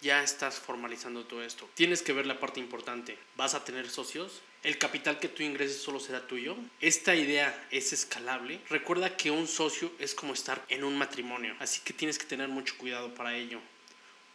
ya 0.00 0.22
estás 0.22 0.58
formalizando 0.58 1.24
todo 1.24 1.42
esto. 1.42 1.68
Tienes 1.74 2.02
que 2.02 2.12
ver 2.12 2.26
la 2.26 2.40
parte 2.40 2.60
importante. 2.60 3.18
¿Vas 3.36 3.54
a 3.54 3.64
tener 3.64 3.90
socios? 3.90 4.42
¿El 4.62 4.78
capital 4.78 5.18
que 5.18 5.28
tú 5.28 5.42
ingreses 5.42 5.80
solo 5.80 6.00
será 6.00 6.26
tuyo? 6.26 6.56
¿Esta 6.80 7.14
idea 7.14 7.68
es 7.70 7.92
escalable? 7.92 8.60
Recuerda 8.68 9.16
que 9.16 9.30
un 9.30 9.46
socio 9.46 9.90
es 9.98 10.14
como 10.14 10.34
estar 10.34 10.64
en 10.68 10.84
un 10.84 10.96
matrimonio, 10.98 11.54
así 11.60 11.80
que 11.80 11.94
tienes 11.94 12.18
que 12.18 12.26
tener 12.26 12.48
mucho 12.48 12.76
cuidado 12.76 13.14
para 13.14 13.34
ello. 13.34 13.60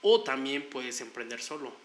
O 0.02 0.24
también 0.24 0.70
puedes 0.70 1.02
emprender 1.02 1.42
solo. 1.42 1.76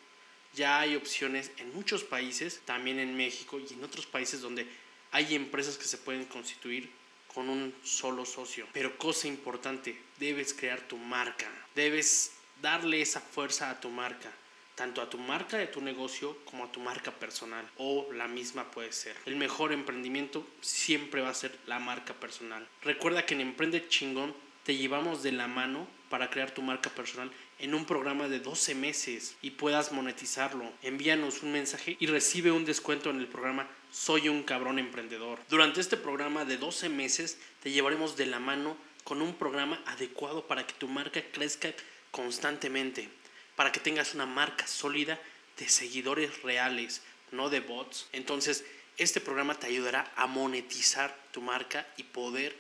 Ya 0.55 0.81
hay 0.81 0.97
opciones 0.97 1.51
en 1.59 1.73
muchos 1.75 2.03
países, 2.03 2.61
también 2.65 2.99
en 2.99 3.17
México 3.17 3.61
y 3.61 3.73
en 3.73 3.85
otros 3.85 4.07
países 4.07 4.41
donde 4.41 4.67
hay 5.13 5.35
empresas 5.35 5.77
que 5.77 5.85
se 5.85 5.99
pueden 5.99 6.25
constituir 6.25 6.91
con 7.35 7.49
un 7.49 7.75
solo 7.85 8.25
socio. 8.25 8.67
Pero 8.73 8.97
cosa 8.99 9.29
importante, 9.29 9.97
debes 10.19 10.53
crear 10.53 10.81
tu 10.81 10.97
marca. 10.97 11.49
Debes 11.75 12.33
darle 12.61 13.01
esa 13.01 13.21
fuerza 13.21 13.71
a 13.71 13.81
tu 13.81 13.89
marca, 13.89 14.31
tanto 14.75 15.03
a 15.03 15.11
tu 15.11 15.19
marca 15.19 15.57
de 15.57 15.67
tu 15.67 15.81
negocio 15.81 16.39
como 16.45 16.65
a 16.65 16.73
tu 16.73 16.81
marca 16.81 17.11
personal 17.11 17.69
o 17.77 18.09
la 18.13 18.29
misma 18.29 18.71
puede 18.71 18.93
ser. 18.93 19.17
El 19.27 19.37
mejor 19.37 19.73
emprendimiento 19.73 20.47
siempre 20.61 21.21
va 21.21 21.31
a 21.31 21.35
ser 21.35 21.59
la 21.67 21.79
marca 21.79 22.15
personal. 22.15 22.67
Recuerda 22.83 23.27
que 23.27 23.35
en 23.35 23.43
Emprende 23.43 23.89
Chingón 23.89 24.35
te 24.65 24.77
llevamos 24.77 25.23
de 25.23 25.33
la 25.33 25.49
mano 25.49 25.87
para 26.09 26.29
crear 26.29 26.51
tu 26.51 26.61
marca 26.61 26.91
personal 26.91 27.31
en 27.61 27.75
un 27.75 27.85
programa 27.85 28.29
de 28.29 28.41
12 28.41 28.75
meses 28.75 29.37
y 29.43 29.51
puedas 29.53 29.93
monetizarlo. 29.93 30.73
Envíanos 30.83 31.43
un 31.43 31.53
mensaje 31.53 31.97
y 32.01 32.07
recibe 32.07 32.51
un 32.51 32.65
descuento 32.65 33.11
en 33.11 33.21
el 33.21 33.29
programa 33.29 33.69
Soy 33.93 34.29
un 34.29 34.43
cabrón 34.43 34.79
emprendedor. 34.79 35.41
Durante 35.49 35.81
este 35.81 35.97
programa 35.97 36.45
de 36.45 36.57
12 36.57 36.89
meses 36.89 37.39
te 37.63 37.71
llevaremos 37.71 38.17
de 38.17 38.27
la 38.27 38.39
mano 38.39 38.77
con 39.05 39.23
un 39.23 39.35
programa 39.35 39.83
adecuado 39.87 40.47
para 40.47 40.67
que 40.67 40.75
tu 40.75 40.89
marca 40.89 41.23
crezca 41.33 41.73
constantemente, 42.11 43.09
para 43.57 43.73
que 43.73 43.81
tengas 43.81 44.15
una 44.15 44.27
marca 44.27 44.67
sólida 44.67 45.21
de 45.57 45.69
seguidores 45.69 46.43
reales, 46.43 47.03
no 47.33 47.51
de 47.51 47.61
bots. 47.61 48.09
Entonces, 48.13 48.65
este 48.97 49.21
programa 49.21 49.55
te 49.55 49.67
ayudará 49.67 50.11
a 50.17 50.27
monetizar 50.27 51.17
tu 51.33 51.41
marca 51.41 51.87
y 51.97 52.05
poder 52.05 52.57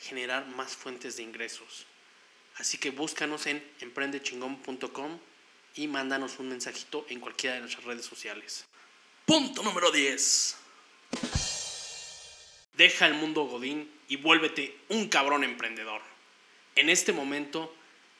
generar 0.00 0.46
más 0.46 0.74
fuentes 0.76 1.16
de 1.16 1.22
ingresos. 1.22 1.86
Así 2.56 2.78
que 2.78 2.90
búscanos 2.90 3.46
en 3.46 3.62
emprendechingón.com 3.80 5.18
y 5.74 5.88
mándanos 5.88 6.38
un 6.38 6.48
mensajito 6.48 7.04
en 7.08 7.20
cualquiera 7.20 7.56
de 7.56 7.62
nuestras 7.62 7.84
redes 7.84 8.06
sociales. 8.06 8.64
Punto 9.26 9.62
número 9.62 9.90
10. 9.90 10.56
Deja 12.76 13.06
el 13.06 13.14
mundo 13.14 13.44
godín 13.44 13.90
y 14.08 14.16
vuélvete 14.16 14.76
un 14.88 15.08
cabrón 15.08 15.44
emprendedor. 15.44 16.02
En 16.76 16.88
este 16.88 17.12
momento 17.12 17.74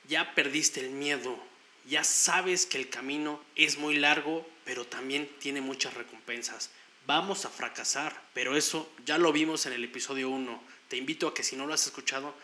ya 0.09 0.35
perdiste 0.35 0.81
el 0.81 0.90
miedo, 0.90 1.38
ya 1.87 2.05
sabes 2.05 2.67
que 2.67 2.79
el 2.79 2.88
camino 2.88 3.43
es 3.57 3.79
muy 3.79 3.97
largo, 3.97 4.49
pero 4.64 4.87
también 4.87 5.29
tiene 5.38 5.61
muchas 5.61 5.95
recompensas. 5.95 6.71
Vamos 7.07 7.45
a 7.45 7.51
fracasar, 7.51 8.19
pero 8.33 8.57
eso 8.57 8.90
ya 9.05 9.19
lo 9.19 9.33
vimos 9.33 9.67
en 9.67 9.75
el 9.75 9.85
episodio 9.85 10.31
1. 10.31 10.62
Te 10.88 10.97
invito 10.97 11.29
a 11.29 11.35
que 11.35 11.43
si 11.43 11.57
no 11.57 11.67
lo 11.67 11.75
has 11.75 11.87
escuchado, 11.87 12.35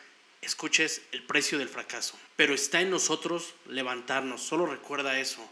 escuches 0.43 1.03
el 1.13 1.23
precio 1.23 1.59
del 1.59 1.69
fracaso. 1.69 2.19
Pero 2.37 2.55
está 2.55 2.81
en 2.83 2.91
nosotros 2.91 3.55
levantarnos, 3.67 4.43
solo 4.43 4.67
recuerda 4.67 5.19
eso. 5.19 5.49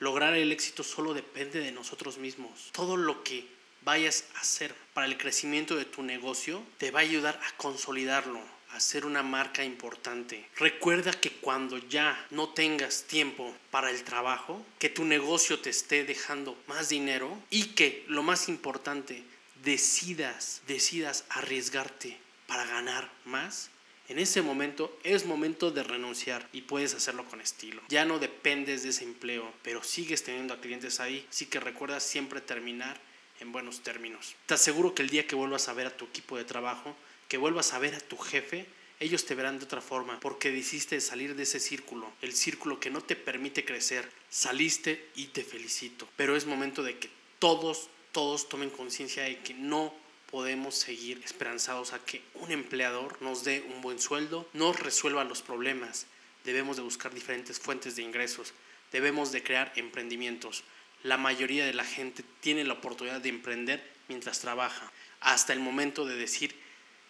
Lograr 0.00 0.34
el 0.34 0.50
éxito 0.50 0.82
solo 0.82 1.14
depende 1.14 1.60
de 1.60 1.72
nosotros 1.72 2.18
mismos. 2.18 2.70
Todo 2.72 2.96
lo 2.96 3.22
que 3.22 3.46
vayas 3.82 4.24
a 4.34 4.40
hacer 4.40 4.74
para 4.92 5.06
el 5.06 5.18
crecimiento 5.18 5.76
de 5.76 5.84
tu 5.84 6.02
negocio 6.02 6.62
te 6.78 6.90
va 6.90 7.00
a 7.00 7.02
ayudar 7.02 7.40
a 7.44 7.56
consolidarlo, 7.56 8.40
hacer 8.72 9.06
una 9.06 9.22
marca 9.22 9.64
importante. 9.64 10.46
Recuerda 10.56 11.12
que 11.12 11.30
cuando 11.30 11.78
ya 11.78 12.26
no 12.30 12.50
tengas 12.50 13.04
tiempo 13.04 13.54
para 13.70 13.90
el 13.90 14.04
trabajo, 14.04 14.64
que 14.78 14.88
tu 14.88 15.04
negocio 15.04 15.60
te 15.60 15.70
esté 15.70 16.04
dejando 16.04 16.56
más 16.66 16.88
dinero 16.88 17.36
y 17.50 17.74
que 17.74 18.04
lo 18.08 18.22
más 18.22 18.48
importante, 18.48 19.22
decidas, 19.64 20.62
decidas 20.66 21.24
arriesgarte 21.30 22.16
para 22.46 22.64
ganar 22.66 23.10
más, 23.24 23.70
en 24.08 24.18
ese 24.18 24.40
momento 24.40 24.98
es 25.04 25.26
momento 25.26 25.70
de 25.70 25.82
renunciar 25.82 26.48
y 26.52 26.62
puedes 26.62 26.94
hacerlo 26.94 27.26
con 27.26 27.42
estilo. 27.42 27.82
Ya 27.88 28.06
no 28.06 28.18
dependes 28.18 28.82
de 28.82 28.88
ese 28.88 29.04
empleo, 29.04 29.52
pero 29.62 29.82
sigues 29.82 30.24
teniendo 30.24 30.54
a 30.54 30.60
clientes 30.60 30.98
ahí, 30.98 31.26
así 31.28 31.44
que 31.44 31.60
recuerda 31.60 32.00
siempre 32.00 32.40
terminar 32.40 32.98
en 33.40 33.52
buenos 33.52 33.82
términos. 33.82 34.34
Te 34.46 34.54
aseguro 34.54 34.94
que 34.94 35.02
el 35.02 35.10
día 35.10 35.26
que 35.26 35.34
vuelvas 35.34 35.68
a 35.68 35.74
ver 35.74 35.86
a 35.86 35.96
tu 35.96 36.06
equipo 36.06 36.38
de 36.38 36.44
trabajo, 36.44 36.96
que 37.28 37.36
vuelvas 37.36 37.72
a 37.72 37.78
ver 37.78 37.94
a 37.94 38.00
tu 38.00 38.16
jefe, 38.16 38.66
ellos 39.00 39.24
te 39.26 39.34
verán 39.34 39.58
de 39.58 39.64
otra 39.64 39.80
forma, 39.80 40.18
porque 40.18 40.50
decidiste 40.50 41.00
salir 41.00 41.36
de 41.36 41.44
ese 41.44 41.60
círculo, 41.60 42.10
el 42.20 42.32
círculo 42.32 42.80
que 42.80 42.90
no 42.90 43.00
te 43.00 43.14
permite 43.14 43.64
crecer. 43.64 44.10
Saliste 44.28 45.08
y 45.14 45.26
te 45.26 45.44
felicito. 45.44 46.08
Pero 46.16 46.34
es 46.36 46.46
momento 46.46 46.82
de 46.82 46.98
que 46.98 47.08
todos, 47.38 47.90
todos 48.10 48.48
tomen 48.48 48.70
conciencia 48.70 49.22
de 49.22 49.38
que 49.38 49.54
no 49.54 49.94
podemos 50.30 50.74
seguir 50.74 51.22
esperanzados 51.24 51.92
a 51.92 52.04
que 52.04 52.22
un 52.34 52.50
empleador 52.50 53.20
nos 53.22 53.44
dé 53.44 53.64
un 53.72 53.80
buen 53.80 53.98
sueldo, 53.98 54.48
nos 54.52 54.78
resuelva 54.80 55.24
los 55.24 55.42
problemas. 55.42 56.06
Debemos 56.44 56.76
de 56.76 56.82
buscar 56.82 57.14
diferentes 57.14 57.58
fuentes 57.60 57.94
de 57.96 58.02
ingresos, 58.02 58.52
debemos 58.90 59.32
de 59.32 59.42
crear 59.42 59.72
emprendimientos. 59.76 60.64
La 61.02 61.16
mayoría 61.16 61.64
de 61.64 61.74
la 61.74 61.84
gente 61.84 62.24
tiene 62.40 62.64
la 62.64 62.74
oportunidad 62.74 63.20
de 63.20 63.28
emprender 63.28 63.92
mientras 64.08 64.40
trabaja, 64.40 64.90
hasta 65.20 65.52
el 65.52 65.60
momento 65.60 66.04
de 66.04 66.16
decir 66.16 66.54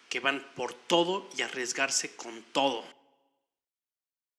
que 0.09 0.19
van 0.19 0.43
por 0.55 0.73
todo 0.73 1.29
y 1.37 1.43
arriesgarse 1.43 2.15
con 2.15 2.43
todo. 2.51 2.83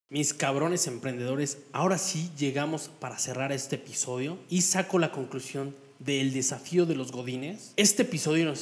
Mis 0.09 0.35
cabrones 0.35 0.89
emprendedores, 0.89 1.59
ahora 1.73 1.97
sí 1.97 2.33
llegamos 2.37 2.91
para 2.99 3.19
cerrar 3.19 3.53
este 3.53 3.77
episodio 3.77 4.39
y 4.49 4.63
saco 4.63 4.99
la 4.99 5.13
conclusión 5.13 5.77
del 6.01 6.33
desafío 6.33 6.85
de 6.85 6.97
los 6.97 7.13
godines. 7.13 7.73
Este 7.77 8.03
episodio 8.03 8.53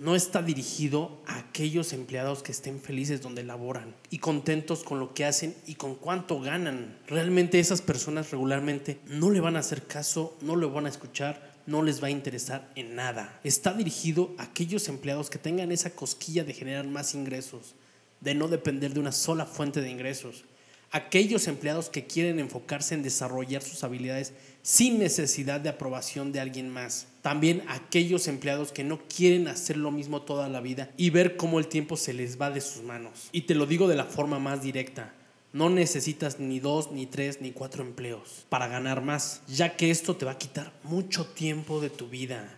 no 0.00 0.16
está 0.16 0.42
dirigido 0.42 1.22
a 1.26 1.38
aquellos 1.38 1.92
empleados 1.92 2.42
que 2.42 2.50
estén 2.50 2.80
felices 2.80 3.22
donde 3.22 3.44
laboran 3.44 3.94
y 4.10 4.18
contentos 4.18 4.82
con 4.82 4.98
lo 4.98 5.14
que 5.14 5.24
hacen 5.24 5.54
y 5.66 5.76
con 5.76 5.94
cuánto 5.94 6.40
ganan. 6.40 6.98
Realmente 7.06 7.60
esas 7.60 7.82
personas 7.82 8.32
regularmente 8.32 8.98
no 9.06 9.30
le 9.30 9.38
van 9.38 9.54
a 9.54 9.60
hacer 9.60 9.86
caso, 9.86 10.36
no 10.40 10.56
lo 10.56 10.70
van 10.70 10.86
a 10.86 10.90
escuchar, 10.90 11.49
no 11.70 11.82
les 11.82 12.02
va 12.02 12.08
a 12.08 12.10
interesar 12.10 12.68
en 12.74 12.96
nada. 12.96 13.38
Está 13.44 13.72
dirigido 13.72 14.34
a 14.38 14.42
aquellos 14.42 14.88
empleados 14.88 15.30
que 15.30 15.38
tengan 15.38 15.70
esa 15.70 15.90
cosquilla 15.90 16.42
de 16.42 16.52
generar 16.52 16.84
más 16.86 17.14
ingresos, 17.14 17.76
de 18.20 18.34
no 18.34 18.48
depender 18.48 18.92
de 18.92 18.98
una 18.98 19.12
sola 19.12 19.46
fuente 19.46 19.80
de 19.80 19.88
ingresos. 19.88 20.44
Aquellos 20.90 21.46
empleados 21.46 21.88
que 21.88 22.08
quieren 22.08 22.40
enfocarse 22.40 22.96
en 22.96 23.04
desarrollar 23.04 23.62
sus 23.62 23.84
habilidades 23.84 24.32
sin 24.62 24.98
necesidad 24.98 25.60
de 25.60 25.68
aprobación 25.68 26.32
de 26.32 26.40
alguien 26.40 26.68
más. 26.68 27.06
También 27.22 27.62
aquellos 27.68 28.26
empleados 28.26 28.72
que 28.72 28.82
no 28.82 28.98
quieren 29.06 29.46
hacer 29.46 29.76
lo 29.76 29.92
mismo 29.92 30.22
toda 30.22 30.48
la 30.48 30.60
vida 30.60 30.90
y 30.96 31.10
ver 31.10 31.36
cómo 31.36 31.60
el 31.60 31.68
tiempo 31.68 31.96
se 31.96 32.12
les 32.12 32.40
va 32.40 32.50
de 32.50 32.60
sus 32.60 32.82
manos. 32.82 33.28
Y 33.30 33.42
te 33.42 33.54
lo 33.54 33.66
digo 33.66 33.86
de 33.86 33.94
la 33.94 34.04
forma 34.06 34.40
más 34.40 34.62
directa. 34.62 35.14
No 35.52 35.68
necesitas 35.68 36.38
ni 36.38 36.60
dos, 36.60 36.92
ni 36.92 37.06
tres, 37.06 37.40
ni 37.40 37.50
cuatro 37.50 37.82
empleos 37.82 38.46
para 38.48 38.68
ganar 38.68 39.02
más, 39.02 39.42
ya 39.48 39.76
que 39.76 39.90
esto 39.90 40.16
te 40.16 40.24
va 40.24 40.32
a 40.32 40.38
quitar 40.38 40.72
mucho 40.84 41.26
tiempo 41.26 41.80
de 41.80 41.90
tu 41.90 42.08
vida. 42.08 42.56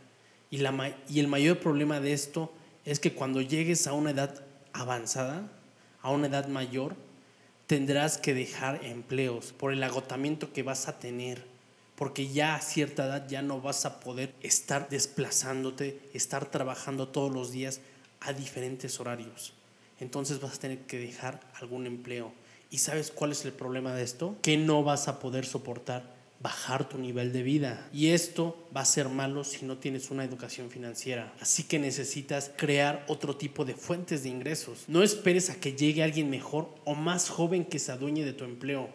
Y, 0.50 0.58
la, 0.58 0.94
y 1.08 1.20
el 1.20 1.28
mayor 1.28 1.58
problema 1.58 2.00
de 2.00 2.12
esto 2.12 2.52
es 2.84 3.00
que 3.00 3.14
cuando 3.14 3.40
llegues 3.40 3.86
a 3.86 3.94
una 3.94 4.10
edad 4.10 4.44
avanzada, 4.74 5.50
a 6.02 6.10
una 6.10 6.26
edad 6.26 6.48
mayor, 6.48 6.96
tendrás 7.66 8.18
que 8.18 8.34
dejar 8.34 8.84
empleos 8.84 9.52
por 9.52 9.72
el 9.72 9.82
agotamiento 9.82 10.52
que 10.52 10.62
vas 10.62 10.88
a 10.88 10.98
tener, 10.98 11.42
porque 11.94 12.28
ya 12.28 12.54
a 12.54 12.60
cierta 12.60 13.06
edad 13.06 13.26
ya 13.28 13.40
no 13.40 13.62
vas 13.62 13.86
a 13.86 14.00
poder 14.00 14.34
estar 14.42 14.90
desplazándote, 14.90 15.98
estar 16.12 16.50
trabajando 16.50 17.08
todos 17.08 17.32
los 17.32 17.52
días 17.52 17.80
a 18.20 18.34
diferentes 18.34 19.00
horarios. 19.00 19.54
Entonces 20.00 20.40
vas 20.40 20.56
a 20.56 20.60
tener 20.60 20.80
que 20.80 20.98
dejar 20.98 21.40
algún 21.54 21.86
empleo. 21.86 22.32
¿Y 22.72 22.78
sabes 22.78 23.10
cuál 23.10 23.32
es 23.32 23.44
el 23.44 23.52
problema 23.52 23.94
de 23.94 24.02
esto? 24.02 24.34
Que 24.40 24.56
no 24.56 24.82
vas 24.82 25.06
a 25.06 25.20
poder 25.20 25.44
soportar 25.44 26.10
bajar 26.40 26.88
tu 26.88 26.96
nivel 26.96 27.30
de 27.30 27.42
vida. 27.42 27.86
Y 27.92 28.08
esto 28.08 28.66
va 28.74 28.80
a 28.80 28.86
ser 28.86 29.10
malo 29.10 29.44
si 29.44 29.66
no 29.66 29.76
tienes 29.76 30.10
una 30.10 30.24
educación 30.24 30.70
financiera. 30.70 31.34
Así 31.38 31.64
que 31.64 31.78
necesitas 31.78 32.50
crear 32.56 33.04
otro 33.08 33.36
tipo 33.36 33.66
de 33.66 33.74
fuentes 33.74 34.22
de 34.22 34.30
ingresos. 34.30 34.84
No 34.88 35.02
esperes 35.02 35.50
a 35.50 35.60
que 35.60 35.74
llegue 35.74 36.02
alguien 36.02 36.30
mejor 36.30 36.74
o 36.86 36.94
más 36.94 37.28
joven 37.28 37.66
que 37.66 37.78
se 37.78 37.92
adueñe 37.92 38.24
de 38.24 38.32
tu 38.32 38.44
empleo. 38.44 38.88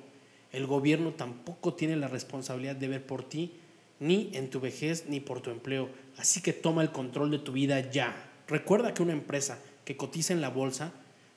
El 0.51 0.65
gobierno 0.65 1.13
tampoco 1.13 1.75
tiene 1.75 1.95
la 1.97 2.07
responsabilidad 2.07 2.75
de 2.75 2.87
ver 2.87 3.05
por 3.05 3.29
ti, 3.29 3.53
ni 3.99 4.31
en 4.33 4.49
tu 4.49 4.59
vejez, 4.59 5.05
ni 5.07 5.19
por 5.19 5.41
tu 5.41 5.51
empleo. 5.51 5.87
Así 6.17 6.41
que 6.41 6.51
toma 6.51 6.81
el 6.81 6.91
control 6.91 7.29
de 7.29 7.39
tu 7.39 7.51
vida 7.51 7.91
ya. 7.91 8.15
Recuerda 8.47 8.95
que 8.95 9.03
una 9.03 9.13
empresa 9.13 9.59
que 9.85 9.95
cotiza 9.95 10.33
en 10.33 10.41
la 10.41 10.49
bolsa, 10.49 10.93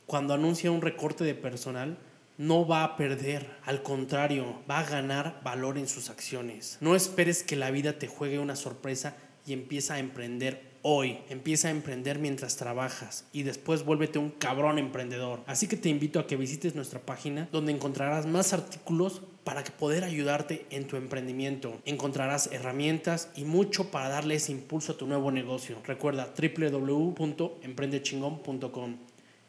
cuando 0.07 0.33
anuncia 0.33 0.71
un 0.71 0.81
recorte 0.81 1.23
de 1.23 1.35
personal, 1.35 1.99
no 2.41 2.67
va 2.67 2.83
a 2.85 2.97
perder, 2.97 3.51
al 3.67 3.83
contrario, 3.83 4.63
va 4.69 4.79
a 4.79 4.85
ganar 4.85 5.43
valor 5.45 5.77
en 5.77 5.87
sus 5.87 6.09
acciones. 6.09 6.79
No 6.81 6.97
esperes 6.97 7.43
que 7.43 7.55
la 7.55 7.71
vida 7.71 7.99
te 7.99 8.07
juegue 8.07 8.39
una 8.39 8.57
sorpresa 8.57 9.15
y 9.45 9.53
empieza 9.53 9.93
a 9.95 9.99
emprender 9.99 10.71
hoy. 10.81 11.19
Empieza 11.29 11.69
a 11.69 11.71
emprender 11.71 12.19
mientras 12.19 12.57
trabajas 12.57 13.27
y 13.35 13.43
después 13.43 13.85
vuélvete 13.85 14.19
un 14.19 14.31
cabrón 14.31 14.79
emprendedor. 14.79 15.43
Así 15.47 15.69
que 15.69 15.77
te 15.77 15.91
invito 15.91 16.19
a 16.19 16.27
que 16.27 16.37
visites 16.37 16.75
nuestra 16.75 17.01
página 17.01 17.47
donde 17.53 17.73
encontrarás 17.73 18.25
más 18.25 18.55
artículos 18.55 19.21
para 19.45 19.63
poder 19.63 20.05
ayudarte 20.05 20.65
en 20.71 20.87
tu 20.87 20.97
emprendimiento. 20.97 21.79
Encontrarás 21.85 22.49
herramientas 22.53 23.29
y 23.37 23.45
mucho 23.45 23.91
para 23.91 24.09
darle 24.09 24.37
ese 24.37 24.53
impulso 24.53 24.93
a 24.93 24.97
tu 24.97 25.07
nuevo 25.07 25.31
negocio. 25.31 25.77
Recuerda 25.85 26.33
www.emprendechingón.com. 26.35 28.97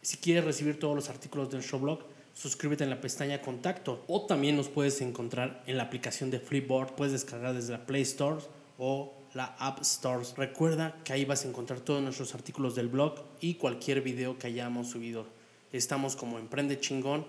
Si 0.01 0.17
quieres 0.17 0.43
recibir 0.43 0.77
todos 0.77 0.95
los 0.95 1.09
artículos 1.09 1.49
del 1.51 1.63
show 1.63 1.79
blog, 1.79 2.10
suscríbete 2.33 2.83
en 2.83 2.89
la 2.89 3.01
pestaña 3.01 3.41
Contacto 3.41 4.03
o 4.07 4.25
también 4.25 4.55
nos 4.55 4.69
puedes 4.69 5.01
encontrar 5.01 5.63
en 5.67 5.77
la 5.77 5.83
aplicación 5.83 6.31
de 6.31 6.39
Flipboard. 6.39 6.95
Puedes 6.95 7.13
descargar 7.13 7.53
desde 7.53 7.73
la 7.73 7.85
Play 7.85 8.01
Store 8.03 8.41
o 8.77 9.13
la 9.33 9.55
App 9.59 9.83
Stores. 9.83 10.33
Recuerda 10.37 10.97
que 11.03 11.13
ahí 11.13 11.25
vas 11.25 11.45
a 11.45 11.47
encontrar 11.47 11.79
todos 11.79 12.01
nuestros 12.01 12.33
artículos 12.35 12.75
del 12.75 12.87
blog 12.87 13.15
y 13.39 13.55
cualquier 13.55 14.01
video 14.01 14.37
que 14.37 14.47
hayamos 14.47 14.89
subido. 14.89 15.25
Estamos 15.71 16.15
como 16.15 16.37
Emprende 16.37 16.79
Chingón. 16.79 17.25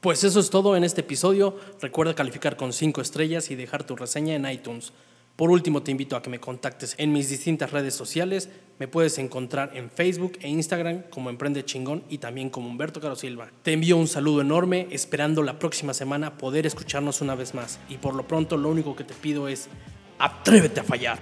Pues 0.00 0.24
eso 0.24 0.40
es 0.40 0.50
todo 0.50 0.76
en 0.76 0.84
este 0.84 1.02
episodio. 1.02 1.56
Recuerda 1.80 2.14
calificar 2.14 2.56
con 2.56 2.72
5 2.72 3.00
estrellas 3.00 3.50
y 3.50 3.54
dejar 3.54 3.84
tu 3.84 3.96
reseña 3.96 4.34
en 4.34 4.50
iTunes. 4.50 4.92
Por 5.40 5.50
último, 5.50 5.82
te 5.82 5.90
invito 5.90 6.16
a 6.16 6.22
que 6.22 6.28
me 6.28 6.38
contactes 6.38 6.94
en 6.98 7.14
mis 7.14 7.30
distintas 7.30 7.70
redes 7.70 7.94
sociales. 7.94 8.50
Me 8.78 8.88
puedes 8.88 9.16
encontrar 9.16 9.70
en 9.74 9.90
Facebook 9.90 10.34
e 10.42 10.50
Instagram 10.50 11.04
como 11.08 11.30
Emprende 11.30 11.64
Chingón 11.64 12.04
y 12.10 12.18
también 12.18 12.50
como 12.50 12.68
Humberto 12.68 13.00
Caro 13.00 13.16
Silva. 13.16 13.50
Te 13.62 13.72
envío 13.72 13.96
un 13.96 14.06
saludo 14.06 14.42
enorme, 14.42 14.86
esperando 14.90 15.42
la 15.42 15.58
próxima 15.58 15.94
semana 15.94 16.36
poder 16.36 16.66
escucharnos 16.66 17.22
una 17.22 17.36
vez 17.36 17.54
más. 17.54 17.80
Y 17.88 17.96
por 17.96 18.16
lo 18.16 18.28
pronto, 18.28 18.58
lo 18.58 18.68
único 18.68 18.94
que 18.94 19.04
te 19.04 19.14
pido 19.14 19.48
es 19.48 19.70
atrévete 20.18 20.80
a 20.80 20.84
fallar. 20.84 21.18